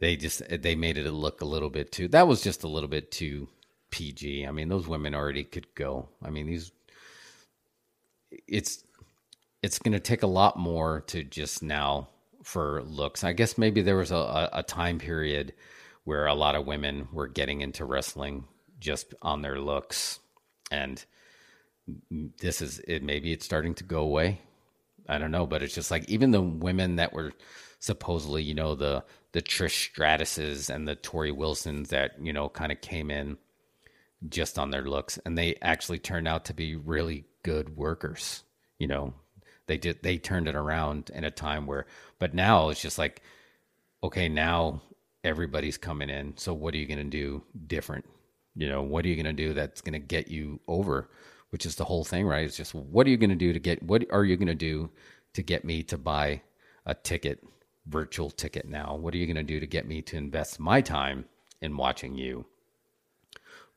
they 0.00 0.16
just 0.16 0.42
they 0.48 0.74
made 0.74 0.96
it 0.96 1.10
look 1.10 1.40
a 1.42 1.44
little 1.44 1.70
bit 1.70 1.90
too 1.92 2.06
that 2.08 2.28
was 2.28 2.40
just 2.42 2.62
a 2.62 2.68
little 2.68 2.88
bit 2.88 3.10
too 3.10 3.48
pg 3.90 4.46
i 4.46 4.50
mean 4.52 4.68
those 4.68 4.86
women 4.86 5.12
already 5.14 5.42
could 5.42 5.66
go. 5.74 6.08
I 6.22 6.30
mean 6.30 6.46
these 6.46 6.70
it's 8.46 8.84
it's 9.62 9.78
going 9.78 9.92
to 9.92 10.00
take 10.00 10.22
a 10.22 10.28
lot 10.28 10.56
more 10.56 11.00
to 11.08 11.22
just 11.24 11.62
now 11.62 12.08
for 12.42 12.82
looks. 12.82 13.24
I 13.24 13.32
guess 13.32 13.58
maybe 13.58 13.82
there 13.82 13.96
was 13.96 14.10
a, 14.10 14.48
a, 14.52 14.62
time 14.62 14.98
period 14.98 15.52
where 16.04 16.26
a 16.26 16.34
lot 16.34 16.54
of 16.54 16.66
women 16.66 17.08
were 17.12 17.26
getting 17.26 17.60
into 17.60 17.84
wrestling 17.84 18.44
just 18.78 19.14
on 19.20 19.42
their 19.42 19.58
looks, 19.58 20.20
and 20.70 21.04
this 22.40 22.62
is 22.62 22.78
it. 22.86 23.02
Maybe 23.02 23.32
it's 23.32 23.44
starting 23.44 23.74
to 23.74 23.84
go 23.84 24.00
away. 24.00 24.40
I 25.08 25.18
don't 25.18 25.30
know, 25.30 25.46
but 25.46 25.62
it's 25.62 25.74
just 25.74 25.90
like 25.90 26.08
even 26.08 26.30
the 26.30 26.40
women 26.40 26.96
that 26.96 27.12
were 27.12 27.32
supposedly, 27.80 28.42
you 28.42 28.54
know, 28.54 28.74
the 28.74 29.04
the 29.32 29.42
Trish 29.42 29.92
Stratuses 29.92 30.74
and 30.74 30.86
the 30.86 30.96
Torrie 30.96 31.36
Wilsons 31.36 31.90
that 31.90 32.12
you 32.20 32.32
know 32.32 32.48
kind 32.48 32.72
of 32.72 32.80
came 32.80 33.10
in 33.10 33.36
just 34.28 34.58
on 34.58 34.70
their 34.70 34.82
looks, 34.82 35.18
and 35.24 35.36
they 35.36 35.56
actually 35.62 35.98
turned 35.98 36.28
out 36.28 36.46
to 36.46 36.54
be 36.54 36.76
really 36.76 37.24
good 37.42 37.76
workers. 37.76 38.42
You 38.78 38.88
know, 38.88 39.14
They 39.66 39.76
did 39.78 40.02
they 40.02 40.18
turned 40.18 40.48
it 40.48 40.54
around 40.54 41.10
in 41.14 41.24
a 41.24 41.30
time 41.30 41.66
where 41.66 41.86
but 42.18 42.34
now 42.34 42.70
it's 42.70 42.82
just 42.82 42.98
like 42.98 43.22
okay, 44.02 44.28
now 44.28 44.80
everybody's 45.24 45.76
coming 45.76 46.08
in. 46.10 46.36
So 46.36 46.54
what 46.54 46.74
are 46.74 46.78
you 46.78 46.86
going 46.86 46.98
to 46.98 47.04
do 47.04 47.42
different? 47.66 48.04
You 48.54 48.68
know, 48.68 48.82
what 48.82 49.04
are 49.04 49.08
you 49.08 49.16
going 49.16 49.36
to 49.36 49.44
do 49.44 49.54
that's 49.54 49.80
going 49.80 49.92
to 49.92 49.98
get 49.98 50.28
you 50.28 50.60
over? 50.68 51.08
Which 51.50 51.66
is 51.66 51.76
the 51.76 51.84
whole 51.84 52.04
thing, 52.04 52.26
right? 52.26 52.44
It's 52.44 52.56
just 52.56 52.74
what 52.74 53.06
are 53.06 53.10
you 53.10 53.16
going 53.16 53.30
to 53.30 53.36
do 53.36 53.52
to 53.52 53.58
get 53.58 53.82
what 53.82 54.04
are 54.10 54.24
you 54.24 54.36
going 54.36 54.48
to 54.48 54.54
do 54.54 54.90
to 55.34 55.42
get 55.42 55.64
me 55.64 55.82
to 55.84 55.98
buy 55.98 56.42
a 56.86 56.94
ticket, 56.94 57.42
virtual 57.86 58.30
ticket 58.30 58.68
now? 58.68 58.96
What 58.96 59.14
are 59.14 59.18
you 59.18 59.26
going 59.26 59.36
to 59.36 59.42
do 59.42 59.60
to 59.60 59.66
get 59.66 59.86
me 59.86 60.02
to 60.02 60.16
invest 60.16 60.60
my 60.60 60.80
time 60.80 61.26
in 61.60 61.76
watching 61.76 62.16
you 62.16 62.46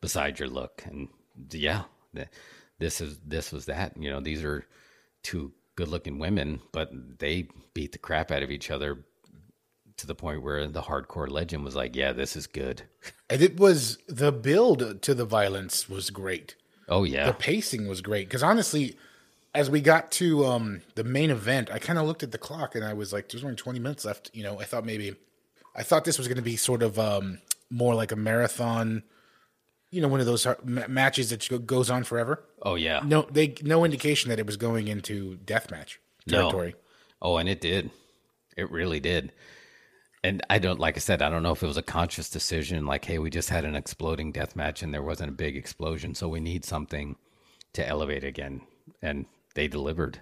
besides 0.01 0.39
your 0.39 0.49
look? 0.49 0.83
And 0.85 1.09
yeah, 1.51 1.83
this 2.81 2.99
is 2.99 3.19
this 3.25 3.51
was 3.51 3.67
that. 3.67 3.95
You 3.95 4.09
know, 4.09 4.19
these 4.19 4.43
are 4.43 4.65
two 5.23 5.53
good-looking 5.75 6.19
women, 6.19 6.59
but 6.73 6.89
they 7.19 7.47
beat 7.73 7.91
the 7.93 7.99
crap 7.99 8.31
out 8.31 8.43
of 8.43 8.51
each 8.51 8.71
other 8.71 9.05
to 9.97 10.07
the 10.07 10.15
point 10.15 10.41
where 10.41 10.67
the 10.67 10.81
hardcore 10.81 11.29
legend 11.29 11.63
was 11.63 11.75
like, 11.75 11.95
"Yeah, 11.95 12.11
this 12.11 12.35
is 12.35 12.47
good." 12.47 12.83
And 13.29 13.41
it 13.41 13.57
was 13.57 13.97
the 14.09 14.33
build 14.33 15.01
to 15.03 15.13
the 15.13 15.23
violence 15.23 15.87
was 15.87 16.09
great. 16.09 16.55
Oh 16.89 17.05
yeah, 17.05 17.27
the 17.27 17.33
pacing 17.33 17.87
was 17.87 18.01
great 18.01 18.27
because 18.27 18.43
honestly, 18.43 18.97
as 19.55 19.69
we 19.69 19.79
got 19.79 20.11
to 20.13 20.45
um, 20.45 20.81
the 20.95 21.05
main 21.05 21.31
event, 21.31 21.69
I 21.71 21.79
kind 21.79 21.97
of 21.97 22.05
looked 22.05 22.23
at 22.23 22.33
the 22.33 22.37
clock 22.37 22.75
and 22.75 22.83
I 22.83 22.91
was 22.91 23.13
like, 23.13 23.29
"There's 23.29 23.45
only 23.45 23.55
20 23.55 23.79
minutes 23.79 24.03
left." 24.03 24.31
You 24.33 24.43
know, 24.43 24.59
I 24.59 24.65
thought 24.65 24.83
maybe, 24.83 25.15
I 25.73 25.83
thought 25.83 26.03
this 26.03 26.17
was 26.17 26.27
going 26.27 26.35
to 26.35 26.41
be 26.41 26.57
sort 26.57 26.83
of 26.83 26.99
um, 26.99 27.39
more 27.69 27.95
like 27.95 28.11
a 28.11 28.17
marathon. 28.17 29.03
You 29.91 30.01
know, 30.01 30.07
one 30.07 30.19
of 30.19 30.25
those 30.25 30.47
matches 30.63 31.29
that 31.29 31.65
goes 31.65 31.89
on 31.89 32.03
forever. 32.03 32.43
Oh 32.61 32.75
yeah. 32.75 33.01
No, 33.05 33.27
they 33.29 33.55
no 33.61 33.83
indication 33.85 34.29
that 34.29 34.39
it 34.39 34.45
was 34.45 34.57
going 34.57 34.87
into 34.87 35.35
death 35.35 35.69
match 35.69 35.99
territory. 36.27 36.71
No. 36.71 36.77
Oh, 37.33 37.37
and 37.37 37.47
it 37.47 37.61
did. 37.61 37.91
It 38.57 38.71
really 38.71 38.99
did 38.99 39.31
and 40.23 40.41
I 40.49 40.59
don't 40.59 40.79
like 40.79 40.97
I 40.97 40.99
said 40.99 41.21
I 41.21 41.29
don't 41.29 41.43
know 41.43 41.51
if 41.51 41.63
it 41.63 41.67
was 41.67 41.77
a 41.77 41.83
conscious 41.83 42.29
decision 42.29 42.85
like 42.85 43.05
hey 43.05 43.19
we 43.19 43.29
just 43.29 43.49
had 43.49 43.65
an 43.65 43.75
exploding 43.75 44.31
death 44.31 44.55
match 44.55 44.83
and 44.83 44.93
there 44.93 45.03
wasn't 45.03 45.29
a 45.29 45.33
big 45.33 45.57
explosion 45.57 46.15
so 46.15 46.27
we 46.27 46.39
need 46.39 46.65
something 46.65 47.15
to 47.73 47.87
elevate 47.87 48.23
again 48.23 48.61
and 49.01 49.25
they 49.55 49.67
delivered 49.67 50.19